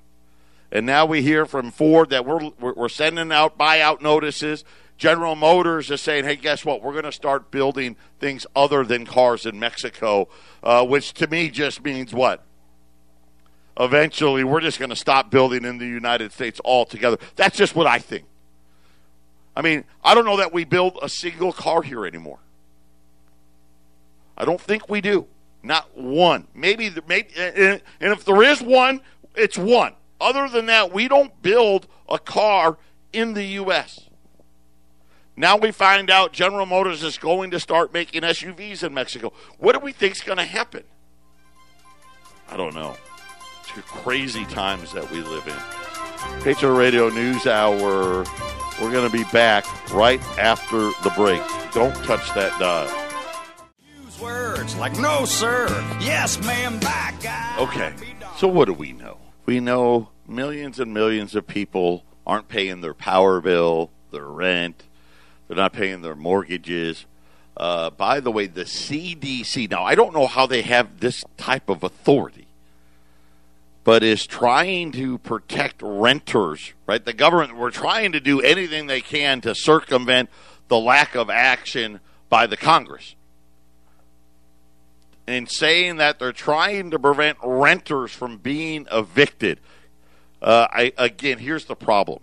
And 0.72 0.86
now 0.86 1.06
we 1.06 1.22
hear 1.22 1.46
from 1.46 1.70
Ford 1.72 2.10
that 2.10 2.26
we're 2.26 2.52
we're 2.60 2.90
sending 2.90 3.32
out 3.32 3.58
buyout 3.58 4.02
notices. 4.02 4.64
General 4.98 5.36
Motors 5.36 5.92
is 5.92 6.02
saying, 6.02 6.26
"Hey, 6.26 6.36
guess 6.36 6.64
what? 6.64 6.82
We're 6.82 6.94
going 6.94 7.04
to 7.04 7.12
start 7.12 7.52
building 7.52 7.98
things 8.20 8.46
other 8.56 8.84
than 8.84 9.06
cars 9.06 9.46
in 9.46 9.60
Mexico," 9.60 10.30
uh, 10.64 10.86
which 10.86 11.14
to 11.16 11.28
me 11.28 11.50
just 11.50 11.84
means 11.84 12.14
what? 12.14 12.46
eventually 13.80 14.44
we're 14.44 14.62
just 14.62 14.80
going 14.80 14.90
to 14.90 14.96
stop 14.96 15.30
building 15.30 15.66
in 15.66 15.78
the 15.78 15.86
United 15.86 16.32
States 16.32 16.60
altogether. 16.64 17.18
That's 17.36 17.58
just 17.58 17.76
what 17.76 17.88
I 17.88 18.00
think. 18.00 18.26
I 19.56 19.62
mean, 19.62 19.86
I 20.04 20.16
don't 20.16 20.26
know 20.26 20.38
that 20.38 20.54
we 20.54 20.66
build 20.66 20.98
a 21.02 21.10
single 21.10 21.54
car 21.54 21.82
here 21.82 22.06
anymore. 22.06 22.40
I 24.38 24.46
don't 24.46 24.60
think 24.60 24.90
we 24.90 25.02
do. 25.02 25.28
Not 25.64 25.98
one. 25.98 26.48
Maybe, 26.54 26.94
maybe 27.08 27.30
and 27.36 27.82
if 28.00 28.26
there 28.26 28.44
is 28.44 28.62
one, 28.62 29.02
it's 29.36 29.58
one. 29.58 29.94
Other 30.20 30.48
than 30.50 30.66
that, 30.68 30.94
we 30.94 31.08
don't 31.08 31.42
build 31.42 31.88
a 32.10 32.20
car 32.20 32.78
in 33.14 33.34
the 33.34 33.44
U.S. 33.44 34.10
Now 35.38 35.58
we 35.58 35.72
find 35.72 36.10
out 36.10 36.32
General 36.32 36.66
Motors 36.66 37.04
is 37.04 37.18
going 37.18 37.52
to 37.52 37.60
start 37.60 37.94
making 37.94 38.22
SUVs 38.22 38.84
in 38.84 38.94
Mexico. 38.94 39.34
What 39.58 39.74
do 39.74 39.80
we 39.80 39.92
think 39.92 40.16
is 40.16 40.22
going 40.22 40.38
to 40.38 40.46
happen? 40.46 40.84
I 42.50 42.58
don't 42.58 42.76
know 42.76 42.96
crazy 43.82 44.46
times 44.46 44.94
that 44.94 45.10
we 45.12 45.22
live 45.22 45.48
in. 45.48 46.42
Patriot 46.44 46.74
Radio 46.74 47.10
News 47.10 47.46
Hour. 47.48 48.26
We're 48.82 48.92
going 48.92 49.10
to 49.10 49.18
be 49.18 49.24
back 49.32 49.66
right 49.94 50.22
after 50.38 50.78
the 50.78 51.14
break. 51.16 51.42
Don't 51.74 51.96
touch 52.04 52.34
that 52.34 52.58
dial. 52.60 52.92
Use 54.04 54.20
words 54.20 54.76
like 54.76 54.98
no, 55.00 55.26
sir, 55.26 55.68
yes, 56.02 56.44
ma'am, 56.46 56.80
bye, 56.80 57.14
guy. 57.22 57.56
Okay, 57.60 57.94
so 58.38 58.48
what 58.48 58.66
do 58.66 58.74
we 58.74 58.92
know? 58.92 59.18
We 59.46 59.60
know 59.60 60.10
millions 60.28 60.80
and 60.80 60.94
millions 60.94 61.36
of 61.36 61.48
people 61.48 62.04
aren't 62.28 62.50
paying 62.50 62.82
their 62.82 62.94
power 62.94 63.40
bill, 63.40 63.92
their 64.12 64.26
rent, 64.26 64.84
they're 65.48 65.58
not 65.58 65.74
paying 65.74 66.02
their 66.02 66.16
mortgages. 66.16 67.06
Uh, 67.58 67.90
by 67.90 68.20
the 68.20 68.32
way, 68.32 68.48
the 68.48 68.66
CDC, 68.66 69.70
now 69.70 69.84
I 69.84 69.96
don't 69.96 70.14
know 70.14 70.28
how 70.28 70.46
they 70.46 70.62
have 70.64 71.00
this 71.00 71.24
type 71.38 71.70
of 71.70 71.84
authority 71.84 72.46
but 73.86 74.02
is 74.02 74.26
trying 74.26 74.92
to 74.92 75.20
protect 75.20 75.80
renters, 75.82 76.74
right? 76.88 77.06
The 77.06 77.14
government, 77.14 77.56
we're 77.56 77.70
trying 77.70 78.14
to 78.14 78.20
do 78.20 78.42
anything 78.42 78.88
they 78.88 79.00
can 79.00 79.42
to 79.42 79.54
circumvent 79.54 80.32
the 80.68 80.80
lack 80.80 81.14
of 81.14 81.30
action 81.30 82.00
by 82.28 82.48
the 82.48 82.58
Congress. 82.58 83.16
In 85.28 85.46
saying 85.46 85.98
that 85.98 86.18
they're 86.18 86.34
trying 86.34 86.92
to 86.92 87.00
prevent 87.00 87.38
renters 87.44 88.12
from 88.12 88.38
being 88.38 88.88
evicted. 88.92 89.60
Uh, 90.42 90.68
I, 90.72 90.92
again, 90.98 91.38
here's 91.38 91.66
the 91.66 91.76
problem. 91.76 92.22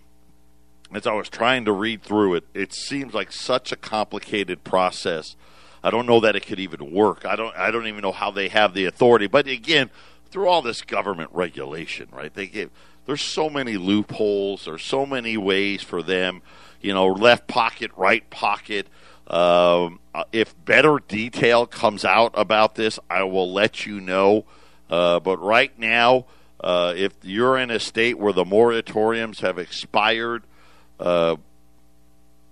As 0.95 1.07
I 1.07 1.13
was 1.13 1.29
trying 1.29 1.65
to 1.65 1.73
read 1.73 2.03
through 2.03 2.35
it, 2.35 2.45
it 2.53 2.73
seems 2.75 3.15
like 3.15 3.33
such 3.33 3.73
a 3.73 3.77
complicated 3.77 4.63
process. 4.63 5.37
I 5.83 5.91
don't 5.91 6.07
know 6.07 6.21
that 6.21 6.37
it 6.37 6.47
could 6.47 6.61
even 6.61 6.93
work. 6.93 7.25
I 7.25 7.35
don't. 7.35 7.57
I 7.57 7.71
don't 7.71 7.87
even 7.87 8.03
know 8.03 8.13
how 8.13 8.31
they 8.31 8.49
have 8.49 8.75
the 8.75 8.85
authority. 8.85 9.27
But 9.27 9.47
again, 9.47 9.91
through 10.31 10.49
all 10.49 10.63
this 10.63 10.83
government 10.83 11.31
regulation, 11.33 12.09
right? 12.13 12.33
They 12.33 12.47
give 12.47 12.71
there's 13.07 13.23
so 13.23 13.51
many 13.51 13.77
loopholes. 13.77 14.65
There's 14.65 14.85
so 14.85 15.05
many 15.07 15.37
ways 15.37 15.83
for 15.83 16.03
them, 16.03 16.43
you 16.81 16.95
know, 16.95 17.07
left 17.09 17.47
pocket, 17.49 17.91
right 17.97 18.29
pocket. 18.31 18.87
Um, 19.27 19.99
uh, 20.15 20.25
if 20.33 20.55
better 20.65 20.99
detail 21.09 21.67
comes 21.67 22.05
out 22.05 22.33
about 22.35 22.75
this, 22.75 22.99
I 23.11 23.25
will 23.25 23.53
let 23.53 23.87
you 23.87 24.01
know. 24.01 24.45
Uh, 24.91 25.21
but 25.21 25.39
right 25.39 25.77
now, 25.79 26.27
uh, 26.61 26.93
if 26.97 27.13
you're 27.23 27.59
in 27.59 27.71
a 27.71 27.81
state 27.81 28.19
where 28.19 28.33
the 28.33 28.45
moratoriums 28.45 29.41
have 29.41 29.59
expired, 29.59 30.45
uh, 31.01 31.37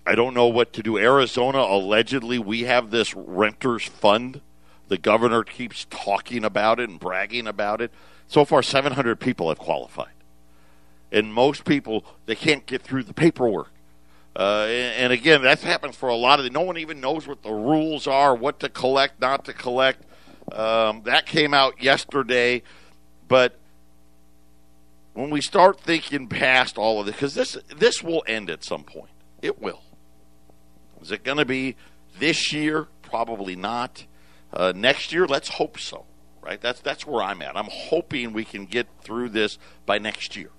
I 0.06 0.14
don't 0.14 0.34
know 0.34 0.46
what 0.46 0.72
to 0.74 0.82
do. 0.82 0.98
Arizona, 0.98 1.58
allegedly, 1.58 2.38
we 2.38 2.62
have 2.62 2.90
this 2.90 3.14
renters 3.14 3.84
fund 3.84 4.40
the 4.90 4.98
governor 4.98 5.44
keeps 5.44 5.86
talking 5.88 6.44
about 6.44 6.80
it 6.80 6.90
and 6.90 6.98
bragging 6.98 7.46
about 7.46 7.80
it. 7.80 7.92
So 8.26 8.44
far, 8.44 8.60
700 8.60 9.20
people 9.20 9.48
have 9.48 9.58
qualified. 9.58 10.12
And 11.12 11.32
most 11.32 11.64
people, 11.64 12.04
they 12.26 12.34
can't 12.34 12.66
get 12.66 12.82
through 12.82 13.04
the 13.04 13.14
paperwork. 13.14 13.70
Uh, 14.34 14.64
and, 14.66 15.12
again, 15.12 15.42
that 15.42 15.60
happens 15.60 15.94
for 15.94 16.08
a 16.08 16.16
lot 16.16 16.40
of 16.40 16.44
the, 16.44 16.50
no 16.50 16.62
one 16.62 16.76
even 16.76 17.00
knows 17.00 17.28
what 17.28 17.44
the 17.44 17.52
rules 17.52 18.08
are, 18.08 18.34
what 18.34 18.58
to 18.60 18.68
collect, 18.68 19.20
not 19.20 19.44
to 19.44 19.52
collect. 19.52 20.02
Um, 20.50 21.02
that 21.04 21.24
came 21.24 21.54
out 21.54 21.80
yesterday, 21.80 22.64
but 23.28 23.59
when 25.14 25.30
we 25.30 25.40
start 25.40 25.80
thinking 25.80 26.28
past 26.28 26.78
all 26.78 27.00
of 27.00 27.06
this, 27.06 27.14
because 27.14 27.34
this 27.34 27.58
this 27.76 28.02
will 28.02 28.22
end 28.26 28.50
at 28.50 28.64
some 28.64 28.84
point, 28.84 29.10
it 29.42 29.60
will. 29.60 29.82
Is 31.00 31.10
it 31.10 31.24
going 31.24 31.38
to 31.38 31.44
be 31.44 31.76
this 32.18 32.52
year? 32.52 32.88
Probably 33.02 33.56
not. 33.56 34.06
Uh, 34.52 34.72
next 34.74 35.12
year, 35.12 35.26
let's 35.26 35.48
hope 35.48 35.78
so. 35.78 36.04
Right? 36.42 36.60
That's 36.60 36.80
that's 36.80 37.06
where 37.06 37.22
I'm 37.22 37.42
at. 37.42 37.56
I'm 37.56 37.68
hoping 37.70 38.32
we 38.32 38.44
can 38.44 38.66
get 38.66 38.86
through 39.02 39.30
this 39.30 39.58
by 39.84 39.98
next 39.98 40.36
year. 40.36 40.50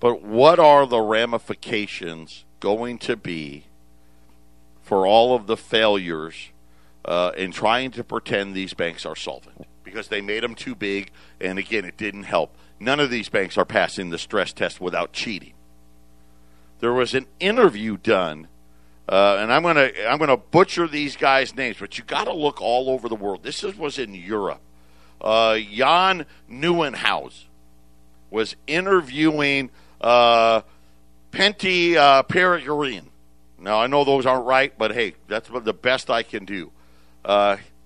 But 0.00 0.22
what 0.22 0.58
are 0.58 0.84
the 0.84 1.00
ramifications 1.00 2.44
going 2.58 2.98
to 2.98 3.16
be 3.16 3.66
for 4.82 5.06
all 5.06 5.36
of 5.36 5.46
the 5.46 5.56
failures 5.56 6.50
uh, 7.04 7.30
in 7.36 7.52
trying 7.52 7.92
to 7.92 8.02
pretend 8.02 8.54
these 8.54 8.74
banks 8.74 9.06
are 9.06 9.14
solvent? 9.14 9.64
Because 9.84 10.08
they 10.08 10.20
made 10.20 10.42
them 10.42 10.54
too 10.54 10.74
big, 10.74 11.10
and 11.40 11.58
again, 11.58 11.84
it 11.84 11.96
didn't 11.96 12.24
help. 12.24 12.56
None 12.78 13.00
of 13.00 13.10
these 13.10 13.28
banks 13.28 13.58
are 13.58 13.64
passing 13.64 14.10
the 14.10 14.18
stress 14.18 14.52
test 14.52 14.80
without 14.80 15.12
cheating. 15.12 15.54
There 16.80 16.92
was 16.92 17.14
an 17.14 17.26
interview 17.40 17.96
done 17.96 18.48
uh, 19.08 19.36
and 19.40 19.52
I'm 19.52 19.62
gonna 19.62 19.90
I'm 20.08 20.18
gonna 20.18 20.36
butcher 20.36 20.86
these 20.86 21.16
guys' 21.16 21.54
names, 21.54 21.76
but 21.78 21.98
you 21.98 22.04
got 22.04 22.24
to 22.24 22.32
look 22.32 22.60
all 22.62 22.88
over 22.88 23.08
the 23.08 23.16
world. 23.16 23.42
This 23.42 23.64
is, 23.64 23.76
was 23.76 23.98
in 23.98 24.14
Europe. 24.14 24.60
Uh, 25.20 25.58
Jan 25.58 26.24
Nieuwenhuis 26.50 27.44
was 28.30 28.56
interviewing 28.66 29.70
uh, 30.00 30.62
Pentti 31.32 31.96
uh, 31.96 32.22
Peregrine. 32.22 33.10
Now 33.58 33.80
I 33.80 33.86
know 33.86 34.04
those 34.04 34.24
aren't 34.24 34.46
right, 34.46 34.72
but 34.78 34.92
hey, 34.92 35.14
that's 35.28 35.48
the 35.52 35.74
best 35.74 36.08
I 36.08 36.22
can 36.22 36.44
do. 36.44 36.70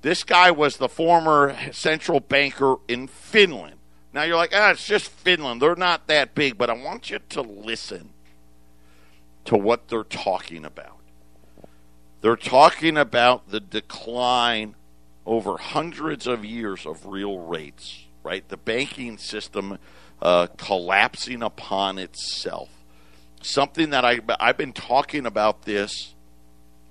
This 0.06 0.22
guy 0.22 0.52
was 0.52 0.76
the 0.76 0.88
former 0.88 1.56
central 1.72 2.20
banker 2.20 2.76
in 2.86 3.08
Finland. 3.08 3.74
Now 4.12 4.22
you're 4.22 4.36
like, 4.36 4.52
ah, 4.54 4.70
it's 4.70 4.86
just 4.86 5.10
Finland. 5.10 5.60
They're 5.60 5.74
not 5.74 6.06
that 6.06 6.32
big, 6.32 6.56
but 6.56 6.70
I 6.70 6.74
want 6.74 7.10
you 7.10 7.18
to 7.30 7.42
listen 7.42 8.10
to 9.46 9.56
what 9.56 9.88
they're 9.88 10.04
talking 10.04 10.64
about. 10.64 11.00
They're 12.20 12.36
talking 12.36 12.96
about 12.96 13.50
the 13.50 13.58
decline 13.58 14.76
over 15.26 15.58
hundreds 15.58 16.28
of 16.28 16.44
years 16.44 16.86
of 16.86 17.06
real 17.06 17.40
rates, 17.40 18.04
right? 18.22 18.48
The 18.48 18.56
banking 18.56 19.18
system 19.18 19.76
uh, 20.22 20.46
collapsing 20.56 21.42
upon 21.42 21.98
itself. 21.98 22.68
Something 23.42 23.90
that 23.90 24.04
I, 24.04 24.20
I've 24.38 24.56
been 24.56 24.72
talking 24.72 25.26
about 25.26 25.62
this 25.62 26.14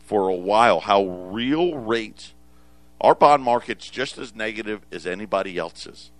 for 0.03 0.27
a 0.27 0.35
while 0.35 0.81
how 0.81 1.05
real 1.05 1.77
rates, 1.77 2.33
our 3.01 3.15
bond 3.15 3.43
market's 3.43 3.89
just 3.89 4.17
as 4.17 4.35
negative 4.35 4.81
as 4.91 5.05
anybody 5.05 5.57
else's. 5.57 6.11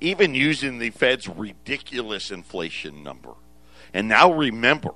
Even 0.00 0.34
using 0.34 0.78
the 0.78 0.90
Fed's 0.90 1.28
ridiculous 1.28 2.30
inflation 2.30 3.02
number. 3.02 3.32
And 3.92 4.08
now 4.08 4.32
remember, 4.32 4.90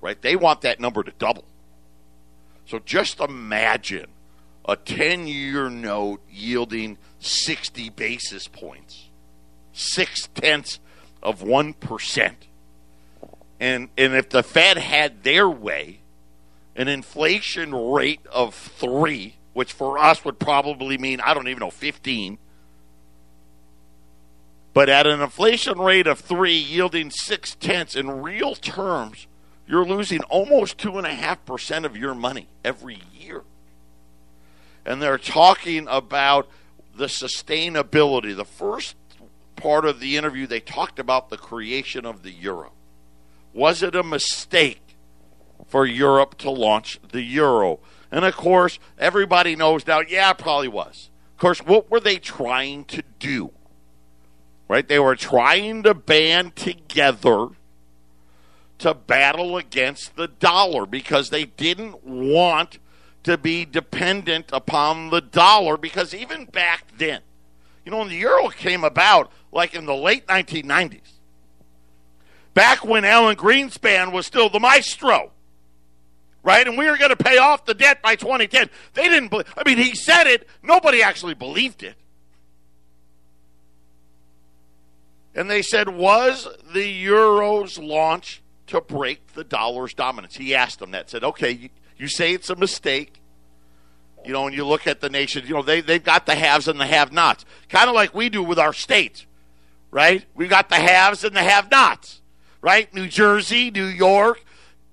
right, 0.00 0.20
they 0.20 0.36
want 0.36 0.62
that 0.62 0.80
number 0.80 1.02
to 1.02 1.12
double. 1.18 1.44
So 2.66 2.78
just 2.78 3.20
imagine 3.20 4.06
a 4.64 4.76
10 4.76 5.26
year 5.28 5.70
note 5.70 6.20
yielding 6.30 6.98
60 7.20 7.90
basis 7.90 8.48
points, 8.48 9.08
six 9.72 10.28
tenths 10.34 10.80
of 11.22 11.42
1%. 11.42 12.34
And, 13.58 13.88
and 13.96 14.14
if 14.14 14.28
the 14.28 14.42
Fed 14.42 14.78
had 14.78 15.22
their 15.22 15.48
way, 15.48 16.00
an 16.74 16.88
inflation 16.88 17.74
rate 17.74 18.20
of 18.30 18.54
three, 18.54 19.35
which 19.56 19.72
for 19.72 19.96
us 19.98 20.22
would 20.22 20.38
probably 20.38 20.98
mean, 20.98 21.18
I 21.18 21.32
don't 21.32 21.48
even 21.48 21.60
know, 21.60 21.70
15. 21.70 22.36
But 24.74 24.90
at 24.90 25.06
an 25.06 25.22
inflation 25.22 25.78
rate 25.78 26.06
of 26.06 26.18
three, 26.20 26.58
yielding 26.58 27.10
six 27.10 27.54
tenths 27.54 27.96
in 27.96 28.20
real 28.20 28.54
terms, 28.54 29.26
you're 29.66 29.86
losing 29.86 30.22
almost 30.24 30.76
2.5% 30.76 31.86
of 31.86 31.96
your 31.96 32.14
money 32.14 32.48
every 32.62 33.00
year. 33.18 33.44
and 34.84 35.00
they're 35.00 35.16
talking 35.16 35.86
about 35.88 36.50
the 36.94 37.06
sustainability. 37.06 38.36
The 38.36 38.44
first 38.44 38.94
part 39.56 39.86
of 39.86 40.00
the 40.00 40.18
interview, 40.18 40.46
they 40.46 40.60
talked 40.60 40.98
about 40.98 41.30
the 41.30 41.38
creation 41.38 42.04
of 42.04 42.22
the 42.22 42.30
euro. 42.30 42.72
Was 43.54 43.82
it 43.82 43.94
a 43.94 44.02
mistake 44.02 44.96
for 45.66 45.86
Europe 45.86 46.36
to 46.38 46.50
launch 46.50 47.00
the 47.10 47.22
euro? 47.22 47.80
And 48.16 48.24
of 48.24 48.34
course, 48.34 48.78
everybody 48.98 49.56
knows 49.56 49.86
now, 49.86 50.00
yeah, 50.00 50.30
it 50.30 50.38
probably 50.38 50.68
was. 50.68 51.10
Of 51.34 51.38
course, 51.38 51.58
what 51.58 51.90
were 51.90 52.00
they 52.00 52.16
trying 52.16 52.86
to 52.86 53.02
do? 53.18 53.52
Right? 54.68 54.88
They 54.88 54.98
were 54.98 55.16
trying 55.16 55.82
to 55.82 55.92
band 55.92 56.56
together 56.56 57.48
to 58.78 58.94
battle 58.94 59.58
against 59.58 60.16
the 60.16 60.28
dollar 60.28 60.86
because 60.86 61.28
they 61.28 61.44
didn't 61.44 62.06
want 62.06 62.78
to 63.24 63.36
be 63.36 63.66
dependent 63.66 64.46
upon 64.50 65.10
the 65.10 65.20
dollar 65.20 65.76
because 65.76 66.14
even 66.14 66.46
back 66.46 66.86
then, 66.96 67.20
you 67.84 67.92
know, 67.92 67.98
when 67.98 68.08
the 68.08 68.16
euro 68.16 68.48
came 68.48 68.82
about, 68.82 69.30
like 69.52 69.74
in 69.74 69.84
the 69.84 69.94
late 69.94 70.26
1990s, 70.26 71.12
back 72.54 72.82
when 72.82 73.04
Alan 73.04 73.36
Greenspan 73.36 74.10
was 74.10 74.24
still 74.24 74.48
the 74.48 74.58
maestro, 74.58 75.32
right? 76.46 76.68
And 76.68 76.78
we 76.78 76.88
were 76.88 76.96
going 76.96 77.10
to 77.10 77.16
pay 77.16 77.38
off 77.38 77.64
the 77.64 77.74
debt 77.74 78.00
by 78.00 78.14
2010. 78.14 78.70
They 78.94 79.08
didn't 79.08 79.30
believe, 79.30 79.52
I 79.58 79.68
mean, 79.68 79.78
he 79.78 79.96
said 79.96 80.28
it, 80.28 80.48
nobody 80.62 81.02
actually 81.02 81.34
believed 81.34 81.82
it. 81.82 81.96
And 85.34 85.50
they 85.50 85.60
said, 85.60 85.88
was 85.88 86.46
the 86.72 86.86
euro's 86.86 87.78
launch 87.78 88.42
to 88.68 88.80
break 88.80 89.34
the 89.34 89.42
dollar's 89.42 89.92
dominance? 89.92 90.36
He 90.36 90.54
asked 90.54 90.78
them 90.78 90.92
that, 90.92 91.10
said, 91.10 91.24
okay, 91.24 91.50
you, 91.50 91.68
you 91.98 92.06
say 92.06 92.32
it's 92.32 92.48
a 92.48 92.56
mistake. 92.56 93.20
You 94.24 94.32
know, 94.32 94.44
when 94.44 94.52
you 94.52 94.64
look 94.64 94.86
at 94.86 95.00
the 95.00 95.10
nation, 95.10 95.44
you 95.48 95.54
know, 95.54 95.62
they, 95.62 95.80
they've 95.80 96.02
got 96.02 96.26
the 96.26 96.36
haves 96.36 96.68
and 96.68 96.78
the 96.78 96.86
have 96.86 97.10
nots. 97.10 97.44
Kind 97.68 97.88
of 97.88 97.96
like 97.96 98.14
we 98.14 98.28
do 98.28 98.42
with 98.44 98.60
our 98.60 98.72
states, 98.72 99.26
right? 99.90 100.24
We've 100.36 100.48
got 100.48 100.68
the 100.68 100.76
haves 100.76 101.24
and 101.24 101.34
the 101.34 101.42
have 101.42 101.72
nots, 101.72 102.22
right? 102.60 102.92
New 102.94 103.08
Jersey, 103.08 103.72
New 103.72 103.86
York, 103.86 104.40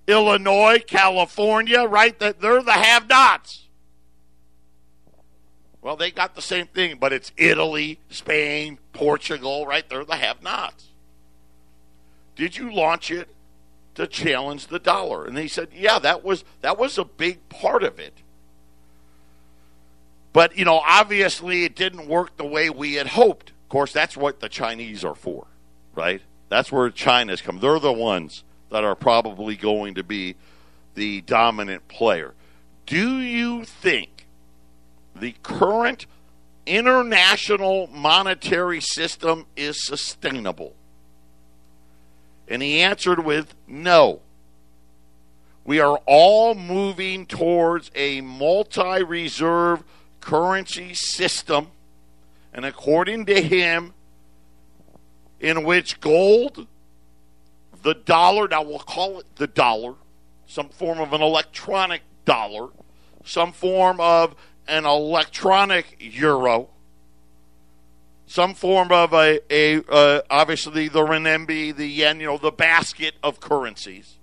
Illinois, 0.07 0.83
California, 0.85 1.83
right? 1.83 2.17
That 2.19 2.41
They're 2.41 2.61
the 2.61 2.73
have 2.73 3.07
nots. 3.07 3.67
Well, 5.81 5.97
they 5.97 6.11
got 6.11 6.35
the 6.35 6.41
same 6.41 6.67
thing, 6.67 6.97
but 6.99 7.11
it's 7.11 7.31
Italy, 7.35 7.99
Spain, 8.09 8.79
Portugal, 8.93 9.65
right? 9.65 9.87
They're 9.87 10.05
the 10.05 10.15
have 10.15 10.41
nots. 10.41 10.87
Did 12.35 12.57
you 12.57 12.73
launch 12.73 13.11
it 13.11 13.27
to 13.95 14.07
challenge 14.07 14.67
the 14.67 14.79
dollar? 14.79 15.25
And 15.25 15.35
they 15.35 15.47
said, 15.47 15.69
yeah, 15.73 15.99
that 15.99 16.23
was 16.23 16.45
that 16.61 16.77
was 16.77 16.97
a 16.97 17.03
big 17.03 17.47
part 17.49 17.83
of 17.83 17.99
it. 17.99 18.13
But, 20.31 20.57
you 20.57 20.65
know, 20.65 20.81
obviously 20.83 21.63
it 21.63 21.75
didn't 21.75 22.07
work 22.07 22.37
the 22.37 22.45
way 22.45 22.69
we 22.69 22.95
had 22.95 23.07
hoped. 23.07 23.49
Of 23.49 23.69
course, 23.69 23.93
that's 23.93 24.17
what 24.17 24.39
the 24.39 24.49
Chinese 24.49 25.03
are 25.03 25.13
for, 25.13 25.45
right? 25.93 26.21
That's 26.49 26.71
where 26.71 26.89
China's 26.89 27.41
come. 27.41 27.59
They're 27.59 27.79
the 27.79 27.93
ones 27.93 28.43
that 28.73 28.83
are 28.83 28.95
probably 28.95 29.55
going 29.55 29.93
to 29.93 30.03
be 30.03 30.35
the 30.95 31.21
dominant 31.21 31.87
player. 31.87 32.33
Do 32.87 33.19
you 33.19 33.65
think 33.65 34.25
the 35.15 35.35
current 35.43 36.07
international 36.65 37.85
monetary 37.93 38.81
system 38.81 39.45
is 39.55 39.85
sustainable? 39.85 40.73
And 42.47 42.63
he 42.63 42.81
answered 42.81 43.23
with 43.23 43.53
no. 43.67 44.21
We 45.63 45.79
are 45.79 46.01
all 46.07 46.55
moving 46.55 47.27
towards 47.27 47.91
a 47.93 48.21
multi 48.21 49.03
reserve 49.03 49.83
currency 50.19 50.95
system, 50.95 51.67
and 52.51 52.65
according 52.65 53.27
to 53.27 53.39
him, 53.39 53.93
in 55.39 55.63
which 55.63 56.01
gold, 56.01 56.65
the 57.83 57.93
dollar, 57.93 58.47
now 58.47 58.63
we'll 58.63 58.79
call 58.79 59.19
it 59.19 59.35
the 59.35 59.47
dollar, 59.47 59.95
some 60.47 60.69
form 60.69 60.99
of 60.99 61.13
an 61.13 61.21
electronic 61.21 62.01
dollar, 62.25 62.69
some 63.23 63.51
form 63.51 63.99
of 63.99 64.35
an 64.67 64.85
electronic 64.85 65.97
euro, 65.99 66.69
some 68.25 68.53
form 68.53 68.91
of 68.91 69.13
a, 69.13 69.39
a 69.49 69.83
uh, 69.91 70.21
obviously 70.29 70.87
the 70.87 71.01
renminbi, 71.01 71.75
the 71.75 71.87
yen, 71.87 72.19
you 72.19 72.27
know, 72.27 72.37
the 72.37 72.51
basket 72.51 73.15
of 73.21 73.39
currencies, 73.39 74.17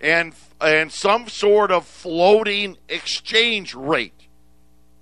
and 0.00 0.34
and 0.60 0.92
some 0.92 1.26
sort 1.28 1.70
of 1.72 1.86
floating 1.86 2.76
exchange 2.88 3.74
rate. 3.74 4.12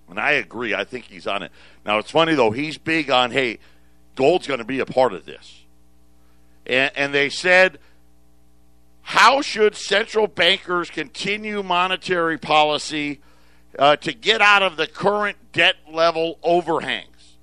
And 0.08 0.20
I 0.20 0.32
agree. 0.32 0.74
I 0.74 0.84
think 0.84 1.06
he's 1.06 1.26
on 1.26 1.42
it. 1.42 1.50
Now 1.84 1.98
it's 1.98 2.10
funny 2.10 2.34
though. 2.34 2.52
He's 2.52 2.78
big 2.78 3.10
on 3.10 3.32
hey, 3.32 3.58
gold's 4.14 4.46
going 4.46 4.58
to 4.58 4.64
be 4.64 4.78
a 4.78 4.86
part 4.86 5.12
of 5.12 5.24
this, 5.24 5.63
and, 6.66 7.14
they 7.14 7.28
said 7.28 7.78
how 9.02 9.42
should 9.42 9.74
central 9.74 10.26
bankers 10.26 10.88
continue 10.88 11.62
monetary 11.62 12.38
policy 12.38 13.20
uh, 13.78 13.96
to 13.96 14.12
get 14.12 14.40
out 14.40 14.62
of 14.62 14.76
the 14.76 14.86
current 14.86 15.36
debt 15.52 15.76
level 15.90 16.38
overhangs? 16.42 17.36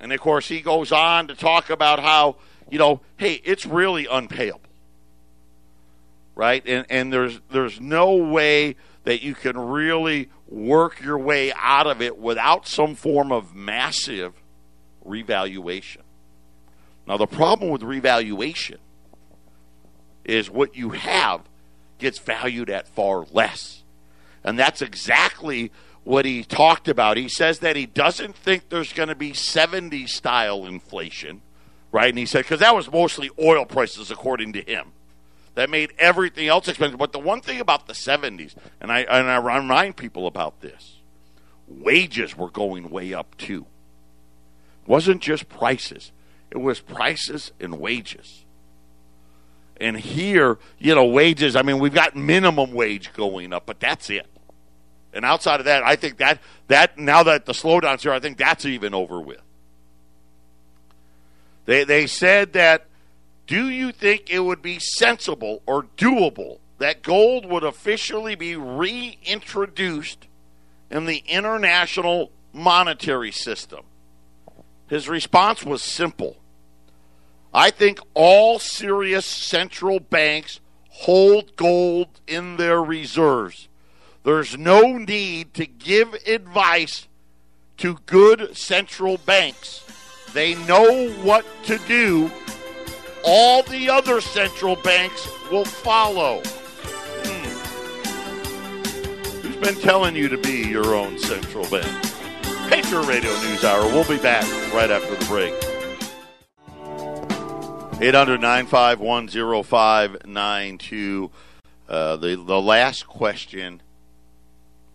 And 0.00 0.12
of 0.12 0.20
course, 0.20 0.48
he 0.48 0.60
goes 0.60 0.90
on 0.90 1.28
to 1.28 1.34
talk 1.34 1.70
about 1.70 2.00
how, 2.00 2.36
you 2.70 2.78
know, 2.78 3.02
hey, 3.18 3.40
it's 3.44 3.66
really 3.66 4.06
unpayable. 4.06 4.60
Right? 6.34 6.66
And, 6.66 6.86
and 6.88 7.12
there's, 7.12 7.40
there's 7.50 7.78
no 7.78 8.16
way 8.16 8.76
that 9.04 9.22
you 9.22 9.34
can 9.34 9.58
really 9.58 10.30
work 10.48 11.00
your 11.00 11.18
way 11.18 11.52
out 11.54 11.86
of 11.86 12.00
it 12.00 12.18
without 12.18 12.66
some 12.66 12.94
form 12.94 13.32
of 13.32 13.54
massive 13.54 14.32
revaluation. 15.04 16.01
Now, 17.06 17.16
the 17.16 17.26
problem 17.26 17.70
with 17.70 17.82
revaluation 17.82 18.78
is 20.24 20.48
what 20.48 20.76
you 20.76 20.90
have 20.90 21.42
gets 21.98 22.18
valued 22.18 22.70
at 22.70 22.88
far 22.88 23.24
less. 23.32 23.82
And 24.44 24.58
that's 24.58 24.82
exactly 24.82 25.72
what 26.04 26.24
he 26.24 26.42
talked 26.42 26.88
about. 26.88 27.16
He 27.16 27.28
says 27.28 27.60
that 27.60 27.76
he 27.76 27.86
doesn't 27.86 28.36
think 28.36 28.68
there's 28.68 28.92
going 28.92 29.08
to 29.08 29.14
be 29.14 29.34
70 29.34 30.06
style 30.06 30.66
inflation, 30.66 31.42
right? 31.90 32.08
And 32.08 32.18
he 32.18 32.26
said, 32.26 32.44
because 32.44 32.60
that 32.60 32.74
was 32.74 32.90
mostly 32.90 33.30
oil 33.38 33.64
prices, 33.64 34.10
according 34.10 34.52
to 34.54 34.62
him. 34.62 34.92
That 35.54 35.70
made 35.70 35.92
everything 35.98 36.48
else 36.48 36.66
expensive. 36.66 36.98
But 36.98 37.12
the 37.12 37.18
one 37.18 37.40
thing 37.40 37.60
about 37.60 37.86
the 37.86 37.92
70s, 37.92 38.54
and 38.80 38.90
I, 38.90 39.00
and 39.00 39.28
I 39.28 39.36
remind 39.36 39.96
people 39.96 40.26
about 40.26 40.60
this 40.60 40.98
wages 41.68 42.36
were 42.36 42.50
going 42.50 42.90
way 42.90 43.14
up 43.14 43.36
too. 43.38 43.66
It 44.82 44.88
wasn't 44.88 45.22
just 45.22 45.48
prices, 45.48 46.12
it 46.52 46.60
was 46.60 46.80
prices 46.80 47.50
and 47.58 47.80
wages. 47.80 48.44
And 49.80 49.96
here, 49.96 50.58
you 50.78 50.94
know, 50.94 51.06
wages, 51.06 51.56
I 51.56 51.62
mean, 51.62 51.78
we've 51.78 51.94
got 51.94 52.14
minimum 52.14 52.72
wage 52.72 53.10
going 53.14 53.54
up, 53.54 53.64
but 53.64 53.80
that's 53.80 54.10
it. 54.10 54.26
And 55.14 55.24
outside 55.24 55.60
of 55.60 55.64
that, 55.64 55.82
I 55.82 55.96
think 55.96 56.18
that 56.18 56.40
that 56.68 56.98
now 56.98 57.22
that 57.22 57.46
the 57.46 57.54
slowdown's 57.54 58.02
here, 58.02 58.12
I 58.12 58.20
think 58.20 58.36
that's 58.36 58.66
even 58.66 58.92
over 58.92 59.18
with. 59.18 59.40
They 61.64 61.84
they 61.84 62.06
said 62.06 62.52
that 62.52 62.86
do 63.46 63.70
you 63.70 63.90
think 63.90 64.28
it 64.28 64.40
would 64.40 64.60
be 64.60 64.78
sensible 64.78 65.62
or 65.64 65.84
doable 65.96 66.58
that 66.78 67.02
gold 67.02 67.46
would 67.46 67.64
officially 67.64 68.34
be 68.34 68.56
reintroduced 68.56 70.26
in 70.90 71.06
the 71.06 71.22
international 71.26 72.30
monetary 72.52 73.32
system? 73.32 73.84
His 74.92 75.08
response 75.08 75.64
was 75.64 75.82
simple. 75.82 76.36
I 77.54 77.70
think 77.70 78.00
all 78.14 78.58
serious 78.58 79.26
central 79.26 80.00
banks 80.00 80.60
hold 80.88 81.54
gold 81.56 82.08
in 82.26 82.56
their 82.56 82.82
reserves. 82.82 83.68
There's 84.24 84.56
no 84.56 84.96
need 84.96 85.52
to 85.54 85.66
give 85.66 86.14
advice 86.26 87.08
to 87.78 87.98
good 88.06 88.56
central 88.56 89.18
banks. 89.18 89.84
They 90.32 90.54
know 90.66 91.10
what 91.22 91.44
to 91.64 91.78
do. 91.88 92.30
All 93.24 93.62
the 93.64 93.90
other 93.90 94.20
central 94.20 94.76
banks 94.76 95.28
will 95.50 95.64
follow. 95.64 96.40
Hmm. 97.24 97.48
Who's 99.40 99.56
been 99.56 99.74
telling 99.74 100.16
you 100.16 100.28
to 100.28 100.38
be 100.38 100.68
your 100.68 100.94
own 100.94 101.18
central 101.18 101.68
bank? 101.68 101.86
Patriot 102.68 103.02
Radio 103.02 103.30
News 103.42 103.64
Hour. 103.64 103.84
We'll 103.86 104.08
be 104.08 104.16
back 104.18 104.44
right 104.72 104.90
after 104.90 105.14
the 105.14 105.24
break. 105.26 105.52
800 108.02 108.40
951 108.40 109.28
0592. 109.62 111.30
Uh, 111.88 112.16
the, 112.16 112.34
the 112.34 112.60
last 112.60 113.06
question 113.06 113.80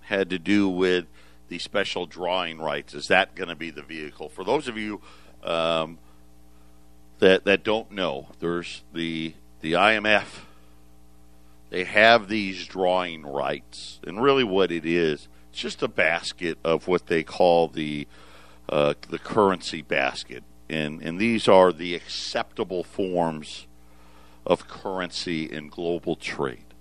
had 0.02 0.30
to 0.30 0.38
do 0.38 0.68
with 0.68 1.06
the 1.48 1.58
special 1.58 2.06
drawing 2.06 2.60
rights. 2.60 2.94
Is 2.94 3.08
that 3.08 3.34
going 3.34 3.48
to 3.48 3.56
be 3.56 3.70
the 3.70 3.82
vehicle? 3.82 4.28
For 4.28 4.44
those 4.44 4.68
of 4.68 4.78
you 4.78 5.00
um, 5.42 6.00
that, 7.20 7.46
that 7.46 7.64
don't 7.64 7.92
know, 7.92 8.28
there's 8.42 8.84
the, 8.92 9.34
the 9.62 9.72
IMF. 9.72 10.42
They 11.70 11.86
have 11.86 12.28
these 12.28 12.66
drawing 12.66 13.26
rights. 13.26 14.02
And 14.06 14.22
really, 14.22 14.44
what 14.44 14.70
it 14.70 14.86
is, 14.86 15.30
It's 15.52 15.62
just 15.62 15.82
a 15.82 15.88
basket 15.88 16.58
of 16.62 16.90
what 16.90 17.08
they 17.08 17.24
call 17.24 17.70
the 17.70 18.06
uh, 18.70 18.96
the 19.10 19.20
currency 19.20 19.82
basket, 19.82 20.44
and 20.70 21.02
and 21.02 21.20
these 21.20 21.48
are 21.48 21.72
the 21.72 21.96
acceptable 21.96 22.84
forms 22.84 23.68
of 24.46 24.68
currency 24.68 25.44
in 25.44 25.70
global 25.70 26.16
trade. 26.16 26.74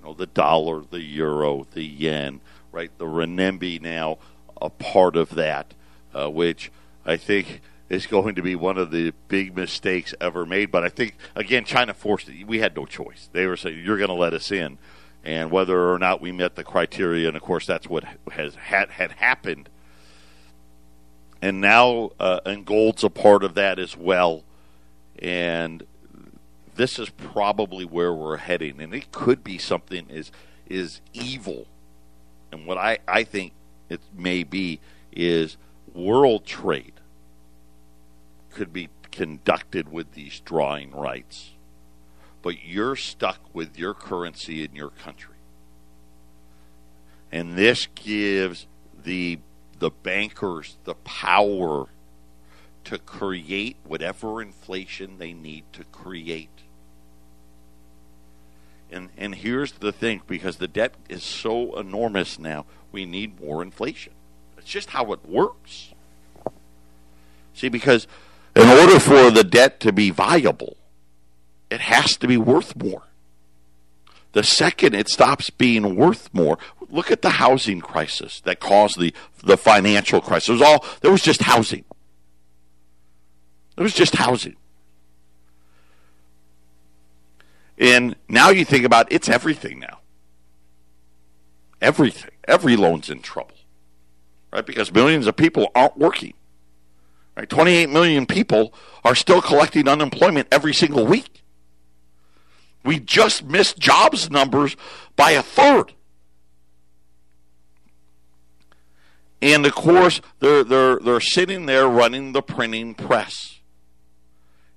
You 0.00 0.06
know, 0.06 0.14
the 0.14 0.26
dollar, 0.26 0.82
the 0.82 1.00
euro, 1.00 1.66
the 1.72 1.84
yen, 1.84 2.40
right? 2.72 2.90
The 2.98 3.06
renminbi 3.06 3.80
now 3.80 4.18
a 4.60 4.70
part 4.70 5.16
of 5.16 5.30
that, 5.30 5.74
uh, 6.14 6.30
which 6.30 6.70
I 7.04 7.16
think 7.16 7.60
is 7.88 8.06
going 8.06 8.34
to 8.34 8.42
be 8.42 8.56
one 8.56 8.78
of 8.78 8.90
the 8.90 9.12
big 9.28 9.56
mistakes 9.56 10.14
ever 10.20 10.44
made. 10.44 10.70
But 10.70 10.84
I 10.84 10.88
think 10.88 11.16
again, 11.34 11.64
China 11.64 11.94
forced 11.94 12.28
it. 12.28 12.46
We 12.46 12.58
had 12.58 12.76
no 12.76 12.86
choice. 12.86 13.28
They 13.32 13.46
were 13.46 13.56
saying 13.56 13.82
you're 13.84 13.98
going 13.98 14.08
to 14.08 14.14
let 14.14 14.34
us 14.34 14.50
in, 14.50 14.78
and 15.24 15.50
whether 15.50 15.92
or 15.92 15.98
not 15.98 16.20
we 16.20 16.32
met 16.32 16.56
the 16.56 16.64
criteria, 16.64 17.28
and 17.28 17.36
of 17.36 17.42
course 17.42 17.66
that's 17.66 17.88
what 17.88 18.04
has 18.32 18.54
had 18.56 18.90
had 18.90 19.12
happened. 19.12 19.68
And 21.42 21.60
now, 21.60 22.10
uh, 22.18 22.40
and 22.46 22.64
gold's 22.64 23.04
a 23.04 23.10
part 23.10 23.44
of 23.44 23.54
that 23.54 23.78
as 23.78 23.96
well, 23.96 24.42
and 25.18 25.84
this 26.74 26.98
is 26.98 27.10
probably 27.10 27.84
where 27.84 28.12
we're 28.12 28.38
heading, 28.38 28.80
and 28.80 28.94
it 28.94 29.12
could 29.12 29.44
be 29.44 29.58
something 29.58 30.08
is 30.08 30.32
is 30.68 31.00
evil, 31.12 31.66
and 32.50 32.66
what 32.66 32.78
I 32.78 32.98
I 33.06 33.24
think 33.24 33.52
it 33.88 34.00
may 34.16 34.44
be 34.44 34.80
is 35.12 35.56
world 35.94 36.44
trade 36.44 36.94
could 38.50 38.72
be 38.72 38.88
conducted 39.10 39.90
with 39.90 40.12
these 40.12 40.40
drawing 40.40 40.90
rights, 40.92 41.50
but 42.42 42.64
you're 42.64 42.96
stuck 42.96 43.40
with 43.54 43.78
your 43.78 43.94
currency 43.94 44.64
in 44.64 44.74
your 44.74 44.90
country. 44.90 45.34
And 47.32 47.54
this 47.56 47.88
gives 47.94 48.66
the 49.04 49.38
the 49.78 49.90
bankers 49.90 50.76
the 50.84 50.94
power 50.94 51.86
to 52.84 52.98
create 52.98 53.76
whatever 53.84 54.40
inflation 54.40 55.18
they 55.18 55.32
need 55.32 55.64
to 55.72 55.84
create. 55.84 56.48
And 58.90 59.10
and 59.16 59.34
here's 59.34 59.72
the 59.72 59.92
thing 59.92 60.22
because 60.26 60.56
the 60.56 60.68
debt 60.68 60.94
is 61.08 61.24
so 61.24 61.78
enormous 61.78 62.38
now, 62.38 62.66
we 62.92 63.04
need 63.04 63.40
more 63.40 63.62
inflation. 63.62 64.12
It's 64.56 64.68
just 64.68 64.90
how 64.90 65.12
it 65.12 65.26
works. 65.26 65.92
See 67.54 67.68
because 67.68 68.06
in 68.54 68.68
order 68.68 69.00
for 69.00 69.30
the 69.30 69.44
debt 69.44 69.80
to 69.80 69.92
be 69.92 70.10
viable, 70.10 70.76
it 71.70 71.80
has 71.80 72.16
to 72.18 72.28
be 72.28 72.36
worth 72.36 72.76
more. 72.76 73.02
The 74.36 74.44
second 74.44 74.94
it 74.94 75.08
stops 75.08 75.48
being 75.48 75.96
worth 75.96 76.28
more, 76.34 76.58
look 76.90 77.10
at 77.10 77.22
the 77.22 77.30
housing 77.30 77.80
crisis 77.80 78.40
that 78.40 78.60
caused 78.60 79.00
the 79.00 79.14
the 79.42 79.56
financial 79.56 80.20
crisis. 80.20 80.50
It 80.50 80.52
was 80.52 80.60
all 80.60 80.84
there 81.00 81.10
was 81.10 81.22
just 81.22 81.40
housing. 81.40 81.86
It 83.78 83.82
was 83.82 83.94
just 83.94 84.14
housing. 84.16 84.56
And 87.78 88.14
now 88.28 88.50
you 88.50 88.66
think 88.66 88.84
about 88.84 89.10
it's 89.10 89.30
everything 89.30 89.78
now. 89.78 90.00
Everything. 91.80 92.32
Every 92.46 92.76
loan's 92.76 93.08
in 93.08 93.22
trouble. 93.22 93.56
Right? 94.52 94.66
Because 94.66 94.92
millions 94.92 95.26
of 95.26 95.36
people 95.36 95.70
aren't 95.74 95.96
working. 95.96 96.34
Right? 97.38 97.48
28 97.48 97.88
million 97.88 98.26
people 98.26 98.74
are 99.02 99.14
still 99.14 99.40
collecting 99.40 99.88
unemployment 99.88 100.48
every 100.52 100.74
single 100.74 101.06
week. 101.06 101.42
We 102.86 103.00
just 103.00 103.44
missed 103.44 103.78
jobs 103.78 104.30
numbers 104.30 104.76
by 105.16 105.32
a 105.32 105.42
third. 105.42 105.92
And 109.42 109.66
of 109.66 109.74
course, 109.74 110.20
they're, 110.40 110.64
they're, 110.64 110.98
they're 110.98 111.20
sitting 111.20 111.66
there 111.66 111.88
running 111.88 112.32
the 112.32 112.42
printing 112.42 112.94
press. 112.94 113.60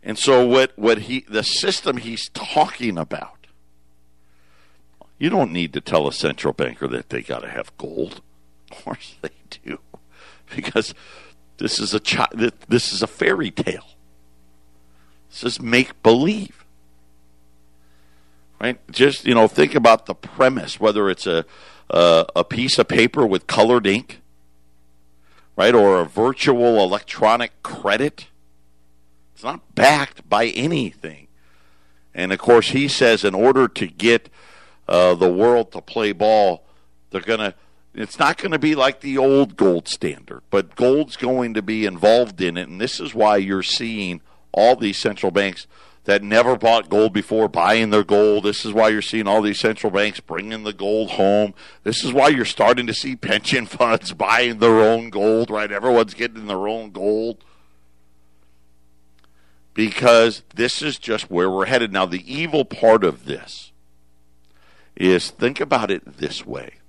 And 0.03 0.17
so 0.17 0.45
what, 0.45 0.77
what 0.77 0.99
he 0.99 1.25
the 1.29 1.43
system 1.43 1.97
he's 1.97 2.29
talking 2.29 2.97
about, 2.97 3.47
you 5.17 5.29
don't 5.29 5.51
need 5.51 5.73
to 5.73 5.81
tell 5.81 6.07
a 6.07 6.13
central 6.13 6.53
banker 6.53 6.87
that 6.87 7.09
they 7.09 7.21
gotta 7.21 7.49
have 7.49 7.75
gold. 7.77 8.21
Of 8.71 8.83
course 8.83 9.15
they 9.21 9.29
do. 9.49 9.79
Because 10.55 10.93
this 11.57 11.79
is 11.79 11.93
a 11.93 11.99
chi- 11.99 12.51
this 12.67 12.91
is 12.91 13.03
a 13.03 13.07
fairy 13.07 13.51
tale. 13.51 13.85
This 15.29 15.43
is 15.43 15.61
make 15.61 16.01
believe. 16.01 16.58
Right? 18.59 18.79
Just 18.91 19.25
you 19.25 19.33
know, 19.33 19.47
think 19.47 19.75
about 19.75 20.05
the 20.05 20.15
premise. 20.15 20.79
Whether 20.79 21.09
it's 21.09 21.25
a 21.25 21.45
uh, 21.89 22.25
a 22.35 22.43
piece 22.43 22.77
of 22.77 22.87
paper 22.87 23.25
with 23.25 23.47
colored 23.47 23.87
ink, 23.87 24.21
right, 25.55 25.73
or 25.73 26.01
a 26.01 26.05
virtual 26.05 26.83
electronic 26.83 27.63
credit. 27.63 28.27
It's 29.33 29.43
not 29.43 29.73
backed 29.73 30.27
by 30.29 30.47
anything. 30.47 31.27
And 32.13 32.33
of 32.33 32.39
course, 32.39 32.71
he 32.71 32.87
says 32.87 33.23
in 33.23 33.33
order 33.33 33.67
to 33.67 33.87
get 33.87 34.29
uh, 34.87 35.15
the 35.15 35.31
world 35.31 35.71
to 35.71 35.81
play 35.81 36.11
ball, 36.11 36.65
they're 37.11 37.21
to 37.21 37.55
it's 37.93 38.19
not 38.19 38.37
going 38.37 38.51
to 38.51 38.59
be 38.59 38.75
like 38.75 39.01
the 39.01 39.17
old 39.17 39.57
gold 39.57 39.87
standard, 39.87 40.41
but 40.49 40.75
gold's 40.75 41.15
going 41.17 41.53
to 41.55 41.61
be 41.61 41.85
involved 41.85 42.39
in 42.39 42.55
it. 42.57 42.69
And 42.69 42.79
this 42.79 42.99
is 42.99 43.15
why 43.15 43.37
you're 43.37 43.63
seeing 43.63 44.21
all 44.51 44.75
these 44.75 44.97
central 44.97 45.31
banks 45.31 45.65
that 46.09 46.23
never 46.23 46.57
bought 46.57 46.89
gold 46.89 47.13
before 47.13 47.47
buying 47.47 47.91
their 47.91 48.03
gold. 48.03 48.43
This 48.43 48.65
is 48.65 48.73
why 48.73 48.89
you're 48.89 48.99
seeing 48.99 49.27
all 49.27 49.43
these 49.43 49.59
central 49.59 49.91
banks 49.91 50.19
bringing 50.19 50.63
the 50.63 50.73
gold 50.73 51.11
home. 51.11 51.53
This 51.83 52.03
is 52.03 52.11
why 52.11 52.29
you're 52.29 52.45
starting 52.45 52.87
to 52.87 52.95
see 52.95 53.15
pension 53.15 53.65
funds 53.67 54.11
buying 54.13 54.57
their 54.57 54.79
own 54.79 55.11
gold, 55.11 55.51
right? 55.51 55.71
Everyone's 55.71 56.15
getting 56.15 56.47
their 56.47 56.67
own 56.67 56.89
gold. 56.89 57.45
Because 59.75 60.41
this 60.55 60.81
is 60.81 60.97
just 60.97 61.29
where 61.29 61.47
we're 61.47 61.67
headed. 61.67 61.93
Now, 61.93 62.07
the 62.07 62.25
evil 62.25 62.65
part 62.65 63.03
of 63.03 63.25
this 63.25 63.71
is 64.95 65.29
think 65.29 65.59
about 65.59 65.91
it 65.91 66.17
this 66.17 66.43
way 66.43 66.79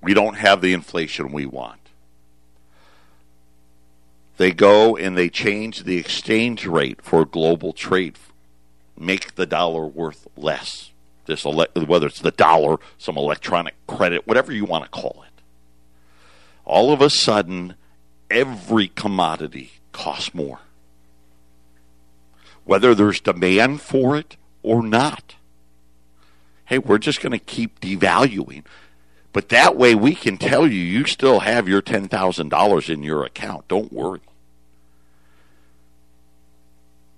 we 0.00 0.14
don't 0.14 0.36
have 0.36 0.60
the 0.60 0.72
inflation 0.72 1.32
we 1.32 1.44
want. 1.44 1.79
They 4.40 4.52
go 4.52 4.96
and 4.96 5.18
they 5.18 5.28
change 5.28 5.84
the 5.84 5.98
exchange 5.98 6.64
rate 6.64 7.02
for 7.02 7.26
global 7.26 7.74
trade, 7.74 8.16
make 8.98 9.34
the 9.34 9.44
dollar 9.44 9.84
worth 9.86 10.26
less. 10.34 10.92
This 11.26 11.44
ele- 11.44 11.66
whether 11.74 12.06
it's 12.06 12.22
the 12.22 12.30
dollar, 12.30 12.78
some 12.96 13.18
electronic 13.18 13.74
credit, 13.86 14.26
whatever 14.26 14.50
you 14.50 14.64
want 14.64 14.84
to 14.84 14.90
call 14.90 15.22
it. 15.26 15.42
All 16.64 16.90
of 16.90 17.02
a 17.02 17.10
sudden, 17.10 17.74
every 18.30 18.88
commodity 18.88 19.72
costs 19.92 20.32
more, 20.32 20.60
whether 22.64 22.94
there's 22.94 23.20
demand 23.20 23.82
for 23.82 24.16
it 24.16 24.38
or 24.62 24.82
not. 24.82 25.34
Hey, 26.64 26.78
we're 26.78 26.96
just 26.96 27.20
going 27.20 27.32
to 27.32 27.38
keep 27.38 27.78
devaluing 27.78 28.64
but 29.32 29.50
that 29.50 29.76
way 29.76 29.94
we 29.94 30.14
can 30.14 30.38
tell 30.38 30.66
you 30.66 30.80
you 30.80 31.04
still 31.04 31.40
have 31.40 31.68
your 31.68 31.80
$10,000 31.80 32.90
in 32.90 33.02
your 33.04 33.24
account. 33.24 33.68
Don't 33.68 33.92
worry. 33.92 34.20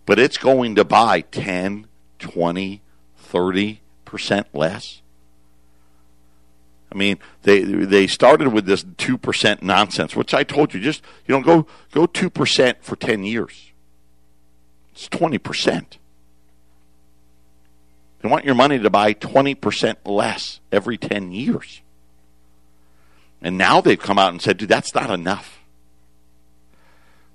But 0.04 0.18
it's 0.18 0.36
going 0.36 0.74
to 0.74 0.84
buy 0.84 1.20
10, 1.20 1.86
20, 2.18 2.82
30% 3.30 4.44
less. 4.52 5.02
I 6.90 6.94
mean, 6.94 7.18
they 7.42 7.62
they 7.62 8.06
started 8.06 8.48
with 8.48 8.66
this 8.66 8.84
2% 8.84 9.62
nonsense, 9.62 10.14
which 10.14 10.34
I 10.34 10.42
told 10.42 10.74
you 10.74 10.80
just, 10.80 11.02
you 11.26 11.34
know, 11.34 11.42
go 11.42 11.66
go 11.90 12.06
2% 12.06 12.74
for 12.82 12.96
10 12.96 13.24
years. 13.24 13.72
It's 14.92 15.08
20%. 15.08 15.96
They 18.20 18.28
want 18.28 18.44
your 18.44 18.54
money 18.54 18.78
to 18.78 18.90
buy 18.90 19.14
20% 19.14 19.96
less 20.04 20.60
every 20.70 20.98
10 20.98 21.32
years. 21.32 21.80
And 23.40 23.58
now 23.58 23.80
they've 23.80 23.98
come 23.98 24.18
out 24.18 24.32
and 24.32 24.40
said, 24.40 24.58
dude, 24.58 24.68
that's 24.68 24.94
not 24.94 25.10
enough. 25.10 25.60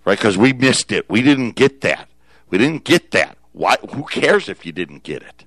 Right? 0.06 0.18
Because 0.18 0.38
we 0.38 0.54
missed 0.54 0.92
it. 0.94 1.10
We 1.10 1.22
didn't 1.22 1.52
get 1.52 1.82
that. 1.82 2.08
We 2.50 2.58
didn't 2.58 2.84
get 2.84 3.12
that. 3.12 3.38
Why? 3.52 3.78
Who 3.94 4.04
cares 4.04 4.48
if 4.50 4.66
you 4.66 4.72
didn't 4.72 5.04
get 5.04 5.22
it? 5.22 5.46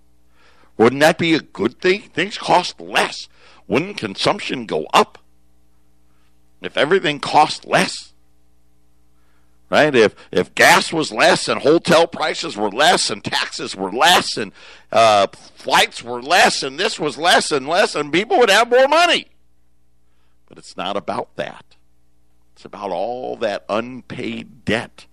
Wouldn't 0.76 1.01
that 1.01 1.18
be 1.18 1.34
a 1.34 1.40
good 1.40 1.80
thing? 1.80 2.03
Things 2.03 2.38
cost 2.38 2.80
less. 2.80 3.28
Wouldn't 3.66 3.98
consumption 3.98 4.66
go 4.66 4.86
up? 4.92 5.18
If 6.61 6.76
everything 6.76 7.20
cost 7.20 7.66
less, 7.66 8.12
right? 9.70 9.94
If 9.94 10.14
if 10.30 10.55
gas 10.55 10.92
was 10.92 11.12
less 11.12 11.48
and 11.48 11.62
hotel 11.62 12.07
prices 12.07 12.57
were 12.57 12.70
less 12.70 13.09
and 13.09 13.24
taxes 13.24 13.74
were 13.74 13.92
less 13.92 14.36
and 14.36 14.53
uh, 14.92 15.28
flights 15.28 16.03
were 16.03 16.22
less 16.22 16.62
and 16.62 16.78
this 16.78 16.98
was 16.98 17.16
less 17.16 17.51
and 17.51 17.66
less 17.66 17.94
and 17.94 18.12
people 18.12 18.38
would 18.38 18.51
have 18.51 18.68
more 18.68 18.88
money. 18.88 19.28
But 20.48 20.59
it's 20.59 20.76
not 20.76 20.96
about 20.96 21.36
that. 21.36 21.76
It's 22.55 22.64
about 22.64 22.90
all 22.90 23.36
that 23.36 23.64
unpaid 23.68 24.64
debt. 24.64 25.07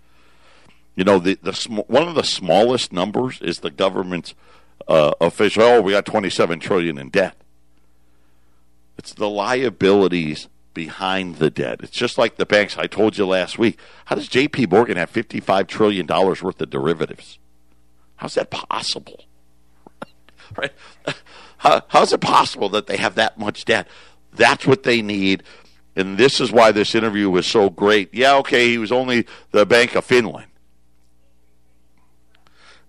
You 0.97 1.03
know, 1.03 1.19
the, 1.19 1.37
the 1.41 1.53
sm- 1.53 1.85
one 1.87 2.07
of 2.07 2.15
the 2.15 2.23
smallest 2.23 2.91
numbers 2.91 3.39
is 3.41 3.59
the 3.59 3.69
government's 3.69 4.33
uh, 4.87 5.13
official. 5.21 5.63
Oh, 5.63 5.81
we 5.81 5.91
got 5.91 6.07
27 6.07 6.59
trillion 6.59 6.97
in 6.97 7.09
debt. 7.09 7.37
It's 8.97 9.13
the 9.13 9.29
liabilities 9.29 10.49
behind 10.73 11.35
the 11.35 11.51
debt. 11.51 11.81
It's 11.83 11.95
just 11.95 12.17
like 12.17 12.37
the 12.37 12.47
banks. 12.47 12.79
I 12.79 12.87
told 12.87 13.15
you 13.15 13.27
last 13.27 13.59
week. 13.59 13.77
How 14.05 14.15
does 14.15 14.27
J.P. 14.27 14.65
Morgan 14.65 14.97
have 14.97 15.13
$55 15.13 15.67
trillion 15.67 16.07
worth 16.07 16.61
of 16.61 16.69
derivatives? 16.71 17.37
How's 18.15 18.33
that 18.33 18.49
possible? 18.49 19.25
right? 20.57 20.73
How, 21.59 21.81
how's 21.87 22.13
it 22.13 22.21
possible 22.21 22.69
that 22.69 22.85
they 22.85 22.97
have 22.97 23.15
that 23.15 23.39
much 23.39 23.65
debt? 23.65 23.87
That's 24.31 24.67
what 24.67 24.83
they 24.83 25.01
need. 25.01 25.41
And 25.95 26.15
this 26.15 26.39
is 26.39 26.51
why 26.51 26.71
this 26.71 26.93
interview 26.93 27.31
was 27.31 27.47
so 27.47 27.71
great. 27.71 28.13
Yeah, 28.13 28.35
okay, 28.37 28.69
he 28.69 28.77
was 28.77 28.91
only 28.91 29.25
the 29.49 29.65
Bank 29.65 29.95
of 29.95 30.05
Finland. 30.05 30.45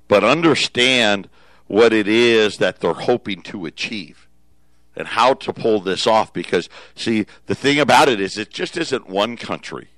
But 0.08 0.24
understand 0.24 1.28
what 1.66 1.92
it 1.92 2.08
is 2.08 2.56
that 2.58 2.80
they're 2.80 2.94
hoping 2.94 3.42
to 3.42 3.66
achieve 3.66 4.26
and 4.96 5.08
how 5.08 5.34
to 5.34 5.52
pull 5.52 5.80
this 5.80 6.06
off 6.06 6.32
because 6.32 6.68
see 6.96 7.26
the 7.46 7.54
thing 7.54 7.78
about 7.78 8.08
it 8.08 8.20
is 8.20 8.36
it 8.36 8.50
just 8.50 8.76
isn't 8.76 9.08
one 9.08 9.36
country 9.36 9.88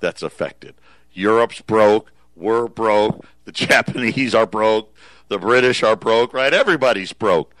that's 0.00 0.22
affected. 0.22 0.74
Europe's 1.12 1.60
broke. 1.60 2.12
We're 2.34 2.68
broke. 2.68 3.26
The 3.44 3.52
japanese 3.66 4.34
are 4.34 4.46
broke. 4.46 4.94
The 5.28 5.38
british 5.38 5.82
are 5.82 5.96
broke 5.96 6.32
right? 6.32 6.54
Everybody's 6.54 7.12
broke. 7.12 7.54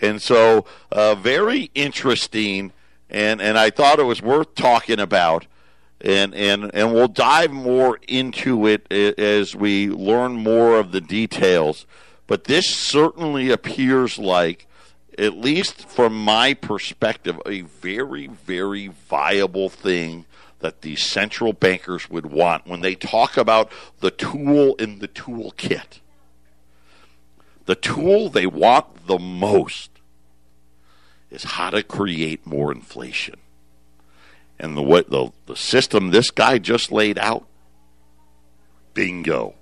And 0.00 0.20
so 0.20 0.66
uh, 0.90 1.14
very 1.14 1.70
interesting 1.74 2.72
and 3.08 3.40
and 3.40 3.58
i 3.58 3.70
thought 3.70 4.00
it 4.00 4.04
was 4.04 4.20
worth 4.22 4.54
talking 4.54 4.98
about 4.98 5.46
and 6.02 6.34
and 6.34 6.70
and 6.74 6.92
we'll 6.92 7.08
dive 7.08 7.50
more 7.50 7.98
into 8.08 8.66
it 8.66 8.90
as 8.92 9.54
we 9.54 9.88
learn 9.88 10.32
more 10.34 10.78
of 10.78 10.92
the 10.92 11.00
details 11.00 11.86
but 12.26 12.44
this 12.44 12.66
certainly 12.66 13.50
appears 13.50 14.18
like 14.18 14.66
at 15.18 15.36
least 15.36 15.88
from 15.88 16.14
my 16.24 16.54
perspective, 16.54 17.40
a 17.46 17.62
very, 17.62 18.26
very 18.26 18.88
viable 18.88 19.68
thing 19.68 20.24
that 20.60 20.82
these 20.82 21.04
central 21.04 21.52
bankers 21.52 22.08
would 22.08 22.26
want 22.26 22.66
when 22.66 22.80
they 22.80 22.94
talk 22.94 23.36
about 23.36 23.70
the 24.00 24.10
tool 24.10 24.74
in 24.76 25.00
the 25.00 25.08
toolkit. 25.08 26.00
The 27.66 27.74
tool 27.74 28.28
they 28.28 28.46
want 28.46 29.06
the 29.06 29.18
most 29.18 29.90
is 31.30 31.44
how 31.44 31.70
to 31.70 31.82
create 31.82 32.46
more 32.46 32.72
inflation. 32.72 33.36
And 34.62 34.76
the, 34.76 34.82
what, 34.82 35.10
the, 35.10 35.32
the 35.46 35.56
system 35.56 36.10
this 36.10 36.30
guy 36.30 36.58
just 36.58 36.92
laid 36.92 37.18
out, 37.18 37.44
bingo. 38.94 39.54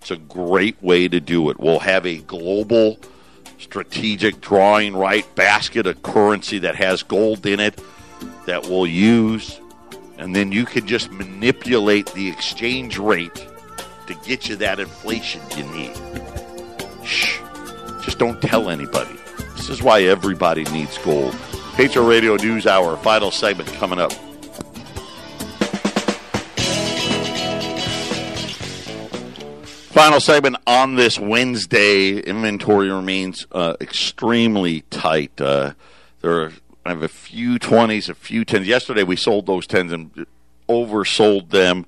It's 0.00 0.10
a 0.10 0.16
great 0.16 0.82
way 0.82 1.08
to 1.08 1.20
do 1.20 1.48
it. 1.48 1.58
We'll 1.58 1.78
have 1.78 2.04
a 2.04 2.18
global 2.18 2.98
strategic 3.58 4.40
drawing 4.40 4.94
right 4.94 5.24
basket 5.36 5.86
of 5.86 6.02
currency 6.02 6.58
that 6.58 6.74
has 6.74 7.02
gold 7.02 7.46
in 7.46 7.60
it 7.60 7.80
that 8.46 8.64
we'll 8.64 8.86
use. 8.86 9.60
And 10.18 10.34
then 10.34 10.52
you 10.52 10.66
can 10.66 10.86
just 10.86 11.10
manipulate 11.12 12.12
the 12.12 12.28
exchange 12.28 12.98
rate 12.98 13.46
to 14.08 14.14
get 14.26 14.48
you 14.48 14.56
that 14.56 14.80
inflation 14.80 15.40
you 15.56 15.64
need. 15.64 15.96
Shh. 17.04 17.38
Just 18.02 18.18
don't 18.18 18.42
tell 18.42 18.68
anybody. 18.68 19.16
This 19.56 19.70
is 19.70 19.82
why 19.82 20.02
everybody 20.02 20.64
needs 20.64 20.98
gold. 20.98 21.34
Patriot 21.76 22.06
Radio 22.06 22.36
News 22.36 22.68
Hour, 22.68 22.96
final 22.96 23.32
segment 23.32 23.68
coming 23.74 23.98
up. 23.98 24.12
Final 29.90 30.20
segment 30.20 30.56
on 30.68 30.94
this 30.94 31.18
Wednesday. 31.18 32.20
Inventory 32.20 32.90
remains 32.90 33.48
uh, 33.50 33.74
extremely 33.80 34.82
tight. 34.82 35.40
Uh, 35.40 35.72
there 36.20 36.42
are 36.42 36.52
I 36.86 36.90
have 36.90 37.02
a 37.02 37.08
few 37.08 37.58
20s, 37.58 38.08
a 38.08 38.14
few 38.14 38.44
10s. 38.44 38.66
Yesterday 38.66 39.02
we 39.02 39.16
sold 39.16 39.46
those 39.46 39.66
10s 39.66 39.92
and 39.92 40.26
oversold 40.68 41.50
them. 41.50 41.86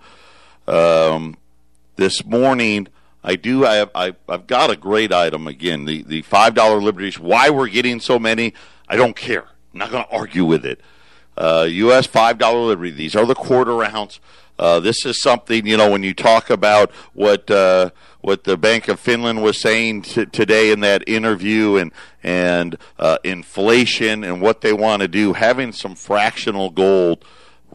Um, 0.66 1.37
this 1.95 2.24
morning, 2.24 2.89
I 3.22 3.37
do. 3.37 3.64
I 3.64 3.76
have, 3.76 3.91
I, 3.95 4.14
have 4.28 4.49
got 4.49 4.70
a 4.70 4.76
great 4.76 5.12
item 5.12 5.47
again. 5.47 5.84
The 5.84 6.03
the 6.03 6.22
five 6.22 6.55
dollar 6.55 6.80
liberties. 6.80 7.20
Why 7.20 7.51
we're 7.51 7.68
getting 7.68 8.01
so 8.01 8.18
many, 8.18 8.53
I 8.89 8.97
don't 8.97 9.14
care. 9.14 9.47
I'm 9.77 9.81
not 9.81 9.91
going 9.91 10.05
to 10.05 10.11
argue 10.11 10.47
with 10.47 10.64
it. 10.64 10.81
Uh, 11.37 11.66
U.S. 11.68 12.07
five 12.07 12.39
dollar 12.39 12.61
liberty. 12.61 12.93
These 12.93 13.14
are 13.14 13.27
the 13.27 13.35
quarter 13.35 13.85
ounce. 13.85 14.20
Uh, 14.59 14.81
this 14.81 15.05
is 15.05 15.20
something 15.20 15.66
you 15.66 15.77
know 15.77 15.91
when 15.91 16.03
you 16.03 16.14
talk 16.14 16.49
about 16.49 16.91
what 17.12 17.51
uh, 17.51 17.91
what 18.22 18.45
the 18.45 18.57
Bank 18.57 18.89
of 18.89 18.99
Finland 18.99 19.43
was 19.43 19.61
saying 19.61 20.01
t- 20.01 20.24
today 20.24 20.70
in 20.70 20.81
that 20.81 21.07
interview, 21.07 21.77
and 21.77 21.93
and 22.22 22.79
uh, 22.99 23.18
inflation 23.22 24.24
and 24.24 24.41
what 24.41 24.62
they 24.62 24.72
want 24.72 25.03
to 25.03 25.09
do. 25.09 25.35
Having 25.35 25.72
some 25.72 25.95
fractional 25.95 26.70
gold 26.70 27.22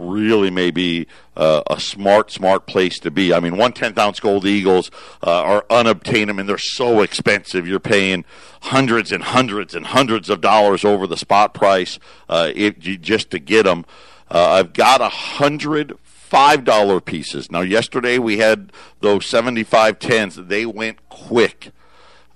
really 0.01 0.49
may 0.49 0.71
be 0.71 1.07
uh, 1.35 1.61
a 1.69 1.79
smart, 1.79 2.31
smart 2.31 2.65
place 2.65 2.99
to 2.99 3.11
be. 3.11 3.33
I 3.33 3.39
mean, 3.39 3.57
one 3.57 3.73
tenth 3.73 3.97
ounce 3.97 4.19
gold 4.19 4.45
eagles 4.45 4.91
uh, 5.25 5.41
are 5.41 5.65
unobtainable 5.69 6.39
and 6.39 6.49
they're 6.49 6.57
so 6.57 7.01
expensive. 7.01 7.67
You're 7.67 7.79
paying 7.79 8.25
hundreds 8.63 9.11
and 9.11 9.23
hundreds 9.23 9.75
and 9.75 9.87
hundreds 9.87 10.29
of 10.29 10.41
dollars 10.41 10.83
over 10.83 11.07
the 11.07 11.17
spot 11.17 11.53
price 11.53 11.99
uh, 12.29 12.51
if, 12.55 12.77
just 12.79 13.31
to 13.31 13.39
get 13.39 13.63
them. 13.63 13.85
Uh, 14.29 14.49
I've 14.51 14.73
got 14.73 15.01
a 15.01 15.09
hundred 15.09 15.97
five 16.03 16.63
dollar 16.63 17.01
pieces. 17.01 17.51
Now, 17.51 17.59
yesterday 17.61 18.17
we 18.17 18.37
had 18.37 18.71
those 19.01 19.25
seventy 19.25 19.63
five 19.63 19.99
tens. 19.99 20.35
They 20.37 20.65
went 20.65 21.09
quick. 21.09 21.71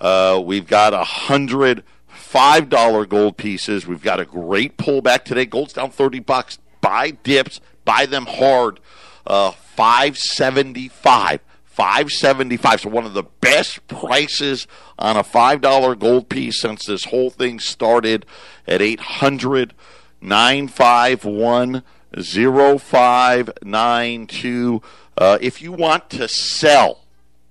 Uh, 0.02 0.42
we've 0.44 0.68
got 0.68 0.94
a 0.94 1.04
hundred 1.04 1.84
five 2.08 2.68
dollar 2.68 3.06
gold 3.06 3.38
pieces. 3.38 3.88
We've 3.88 4.04
got 4.04 4.20
a 4.20 4.26
great 4.26 4.78
pullback 4.78 5.24
today. 5.24 5.46
Gold's 5.46 5.72
down 5.72 5.92
thirty 5.92 6.20
bucks. 6.20 6.60
Buy 6.86 7.10
dips. 7.10 7.60
Buy 7.84 8.06
them 8.06 8.28
hard. 8.28 8.80
Uh, 9.26 9.50
five 9.52 10.20
seventy 10.20 10.88
five. 10.88 11.42
575 11.66 12.82
so 12.82 12.90
one 12.90 13.06
of 13.06 13.14
the 13.14 13.24
best 13.42 13.86
prices 13.90 14.66
on 14.98 15.18
a 15.18 15.24
$5 15.24 16.00
gold 16.00 16.30
piece 16.30 16.62
since 16.62 16.86
this 16.86 17.04
whole 17.04 17.30
thing 17.30 17.60
started 17.60 18.26
at 18.66 18.82
800 18.82 19.74
951 20.22 21.84
0592. 22.14 24.82
Uh, 25.18 25.38
if 25.42 25.62
you 25.62 25.74
want 25.74 26.10
to 26.12 26.30
sell, 26.30 27.04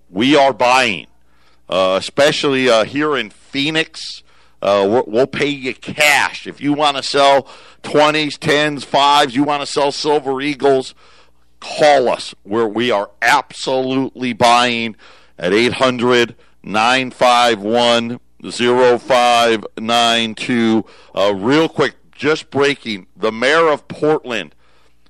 we 0.09 0.35
are 0.35 0.55
buying, 0.55 1.09
uh, 1.68 1.97
especially 1.99 2.70
uh, 2.70 2.85
here 2.85 3.14
in 3.14 3.28
Phoenix. 3.28 4.22
Uh, 4.62 5.03
we'll 5.07 5.26
pay 5.26 5.49
you 5.49 5.74
cash. 5.74 6.47
If 6.47 6.62
you 6.62 6.72
want 6.72 6.97
to 6.97 7.03
sell 7.03 7.47
20s, 7.85 8.39
10s, 8.39 8.85
5s, 8.85 9.35
you 9.35 9.45
want 9.45 9.62
to 9.62 9.66
sell 9.66 9.93
Silver 9.93 10.41
Eagles, 10.41 10.97
call 11.61 12.09
us 12.09 12.35
where 12.43 12.66
we 12.66 12.91
are 12.91 13.11
absolutely 13.22 14.32
buying 14.32 14.97
at 15.39 15.53
800 15.53 16.35
951 16.62 18.18
0592. 18.51 20.85
Uh, 21.14 21.35
real 21.35 21.68
quick, 21.68 21.95
just 22.12 22.51
breaking. 22.51 23.07
The 23.16 23.30
mayor 23.30 23.68
of 23.68 23.87
Portland 23.89 24.55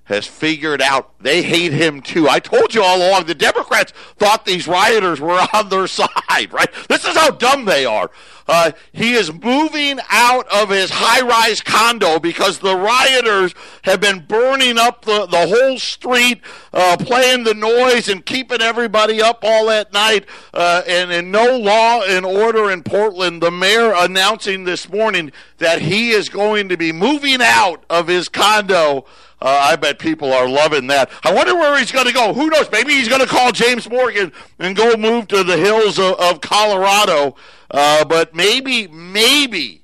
has 0.04 0.26
figured 0.26 0.82
out 0.82 1.18
they 1.20 1.42
hate 1.42 1.72
him 1.72 2.02
too. 2.02 2.28
I 2.28 2.38
told 2.38 2.74
you 2.74 2.82
all 2.82 2.98
along 2.98 3.24
the 3.24 3.34
Democrats 3.34 3.92
thought 4.16 4.44
these 4.44 4.68
rioters 4.68 5.20
were 5.20 5.46
on 5.54 5.68
their 5.68 5.86
side, 5.86 6.52
right? 6.52 6.68
This 6.88 7.04
is 7.04 7.16
how 7.16 7.30
dumb 7.30 7.64
they 7.64 7.84
are. 7.84 8.10
Uh, 8.46 8.72
he 8.92 9.14
is 9.14 9.32
moving 9.32 9.98
out 10.10 10.46
of 10.48 10.68
his 10.68 10.90
high 10.92 11.26
rise 11.26 11.62
condo 11.62 12.18
because 12.18 12.58
the 12.58 12.76
rioters 12.76 13.54
have 13.84 14.00
been 14.02 14.20
burning 14.26 14.76
up 14.76 15.06
the, 15.06 15.24
the 15.26 15.46
whole 15.46 15.78
street, 15.78 16.42
uh, 16.74 16.94
playing 16.98 17.44
the 17.44 17.54
noise 17.54 18.06
and 18.06 18.26
keeping 18.26 18.60
everybody 18.60 19.22
up 19.22 19.38
all 19.42 19.66
that 19.66 19.92
night. 19.94 20.26
Uh, 20.52 20.82
and, 20.86 21.10
in 21.10 21.30
no 21.30 21.56
law 21.56 22.02
and 22.02 22.26
order 22.26 22.70
in 22.70 22.82
Portland. 22.82 23.42
The 23.42 23.50
mayor 23.50 23.92
announcing 23.94 24.64
this 24.64 24.90
morning 24.90 25.32
that 25.58 25.80
he 25.80 26.10
is 26.10 26.28
going 26.28 26.68
to 26.68 26.76
be 26.76 26.92
moving 26.92 27.40
out 27.40 27.84
of 27.88 28.08
his 28.08 28.28
condo. 28.28 29.06
Uh, 29.44 29.60
I 29.62 29.76
bet 29.76 29.98
people 29.98 30.32
are 30.32 30.48
loving 30.48 30.86
that. 30.86 31.10
I 31.22 31.30
wonder 31.30 31.54
where 31.54 31.78
he's 31.78 31.92
going 31.92 32.06
to 32.06 32.14
go. 32.14 32.32
Who 32.32 32.48
knows? 32.48 32.70
Maybe 32.72 32.94
he's 32.94 33.08
going 33.08 33.20
to 33.20 33.26
call 33.26 33.52
James 33.52 33.90
Morgan 33.90 34.32
and 34.58 34.74
go 34.74 34.96
move 34.96 35.28
to 35.28 35.44
the 35.44 35.58
hills 35.58 35.98
of, 35.98 36.14
of 36.14 36.40
Colorado. 36.40 37.36
Uh, 37.70 38.06
but 38.06 38.34
maybe, 38.34 38.86
maybe, 38.88 39.82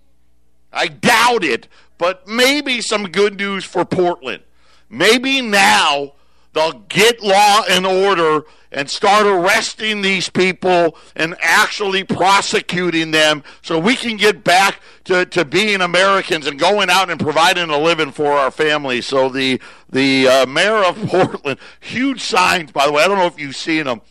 I 0.72 0.86
doubt 0.88 1.44
it, 1.44 1.68
but 1.98 2.26
maybe 2.26 2.80
some 2.80 3.08
good 3.08 3.36
news 3.36 3.66
for 3.66 3.84
Portland. 3.84 4.42
Maybe 4.88 5.42
now 5.42 6.14
they'll 6.52 6.84
get 6.88 7.22
law 7.22 7.62
and 7.68 7.86
order 7.86 8.44
and 8.72 8.88
start 8.88 9.26
arresting 9.26 10.02
these 10.02 10.28
people 10.28 10.96
and 11.16 11.34
actually 11.40 12.04
prosecuting 12.04 13.10
them 13.10 13.42
so 13.62 13.78
we 13.78 13.96
can 13.96 14.16
get 14.16 14.44
back 14.44 14.80
to, 15.04 15.26
to 15.26 15.44
being 15.44 15.80
Americans 15.80 16.46
and 16.46 16.58
going 16.58 16.88
out 16.88 17.10
and 17.10 17.18
providing 17.18 17.70
a 17.70 17.78
living 17.78 18.12
for 18.12 18.32
our 18.32 18.50
families. 18.50 19.06
So 19.06 19.28
the 19.28 19.60
the 19.88 20.28
uh, 20.28 20.46
mayor 20.46 20.84
of 20.84 20.96
Portland, 21.08 21.58
huge 21.80 22.20
signs, 22.20 22.70
by 22.70 22.86
the 22.86 22.92
way, 22.92 23.02
I 23.02 23.08
don't 23.08 23.18
know 23.18 23.26
if 23.26 23.38
you've 23.38 23.56
seen 23.56 23.84
them. 23.84 24.02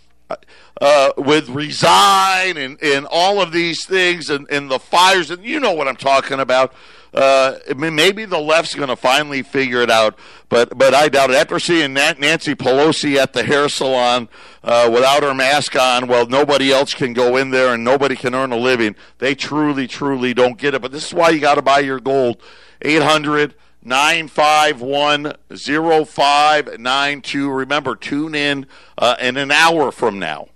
Uh, 0.79 1.11
with 1.17 1.49
resign 1.49 2.55
and, 2.55 2.81
and 2.81 3.05
all 3.11 3.41
of 3.41 3.51
these 3.51 3.83
things 3.83 4.29
and, 4.29 4.49
and 4.49 4.71
the 4.71 4.79
fires 4.79 5.29
and 5.29 5.43
you 5.43 5.59
know 5.59 5.73
what 5.73 5.89
I'm 5.89 5.97
talking 5.97 6.39
about. 6.39 6.71
Uh, 7.13 7.55
maybe 7.75 8.25
the 8.25 8.39
left's 8.39 8.75
going 8.75 8.89
to 8.89 8.95
finally 8.95 9.41
figure 9.41 9.81
it 9.81 9.89
out, 9.89 10.17
but 10.47 10.77
but 10.77 10.93
I 10.93 11.09
doubt 11.09 11.31
it. 11.31 11.35
After 11.35 11.59
seeing 11.59 11.93
Nancy 11.93 12.55
Pelosi 12.55 13.15
at 13.15 13.33
the 13.33 13.43
hair 13.43 13.69
salon 13.69 14.29
uh, 14.63 14.89
without 14.93 15.23
her 15.23 15.33
mask 15.33 15.75
on, 15.75 16.07
well, 16.07 16.27
nobody 16.27 16.71
else 16.71 16.93
can 16.93 17.13
go 17.13 17.37
in 17.37 17.49
there 17.49 17.73
and 17.73 17.83
nobody 17.83 18.15
can 18.15 18.35
earn 18.35 18.51
a 18.51 18.57
living. 18.57 18.95
They 19.17 19.35
truly, 19.35 19.87
truly 19.87 20.33
don't 20.33 20.57
get 20.57 20.75
it. 20.75 20.81
But 20.81 20.91
this 20.91 21.07
is 21.07 21.13
why 21.13 21.29
you 21.29 21.39
got 21.39 21.55
to 21.55 21.61
buy 21.61 21.79
your 21.79 21.99
gold. 21.99 22.41
800 22.81 23.55
951 23.83 25.33
0592. 25.49 27.49
Remember, 27.49 27.95
tune 27.95 28.35
in 28.35 28.67
uh, 28.97 29.15
in 29.19 29.37
an 29.37 29.51
hour 29.51 29.91
from 29.91 30.19
now. 30.19 30.47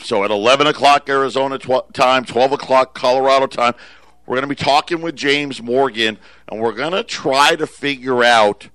So 0.00 0.24
at 0.24 0.30
11 0.30 0.66
o'clock 0.66 1.08
Arizona 1.08 1.58
tw- 1.58 1.92
time, 1.94 2.24
12 2.24 2.52
o'clock 2.52 2.94
Colorado 2.94 3.46
time, 3.46 3.74
we're 4.26 4.34
going 4.34 4.42
to 4.42 4.48
be 4.48 4.54
talking 4.56 5.02
with 5.02 5.14
James 5.14 5.62
Morgan, 5.62 6.18
and 6.48 6.60
we're 6.60 6.72
going 6.72 6.92
to 6.92 7.04
try 7.04 7.54
to 7.56 7.66
figure 7.66 8.24
out 8.24 8.68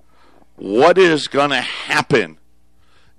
what 0.56 0.98
is 0.98 1.28
going 1.28 1.50
to 1.50 1.62
happen 1.62 2.38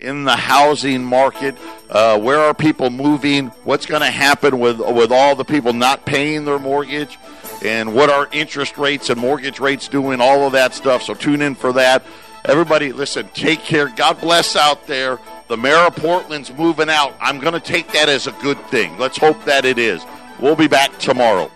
in 0.01 0.25
the 0.25 0.37
housing 0.37 1.05
market. 1.05 1.57
Uh, 1.91 2.19
where 2.19 2.39
are 2.39 2.55
people 2.55 2.91
moving? 2.91 3.49
What's 3.65 3.87
going 3.87 4.01
to 4.01 4.11
happen 4.11 4.59
with 4.59 4.79
with 4.81 5.13
all 5.13 5.37
the 5.37 5.45
people 5.45 5.73
not 5.73 6.07
paying 6.07 6.45
their 6.45 6.59
mortgage? 6.59 7.19
And 7.65 7.95
what 7.95 8.11
are 8.11 8.29
interest 8.33 8.79
rates 8.79 9.11
and 9.11 9.21
mortgage 9.21 9.61
rates 9.61 9.87
doing? 9.89 10.21
All 10.21 10.47
of 10.47 10.53
that 10.53 10.75
stuff. 10.75 11.03
So 11.03 11.15
tune 11.15 11.43
in 11.43 11.55
for 11.55 11.73
that. 11.75 12.03
Everybody, 12.45 12.93
listen, 12.93 13.29
take 13.35 13.61
care. 13.61 13.89
God 13.89 14.21
bless 14.21 14.57
out 14.57 14.87
there. 14.89 15.21
The 15.47 15.57
mayor 15.57 15.77
of 15.77 15.95
Portland's 15.95 16.53
moving 16.53 16.89
out. 16.89 17.15
I'm 17.21 17.39
going 17.39 17.53
to 17.53 17.61
take 17.61 17.93
that 17.93 18.09
as 18.09 18.27
a 18.27 18.33
good 18.43 18.59
thing. 18.67 18.99
Let's 18.99 19.19
hope 19.19 19.45
that 19.45 19.65
it 19.65 19.79
is. 19.79 20.03
We'll 20.41 20.57
be 20.57 20.67
back 20.67 20.99
tomorrow. 20.99 21.51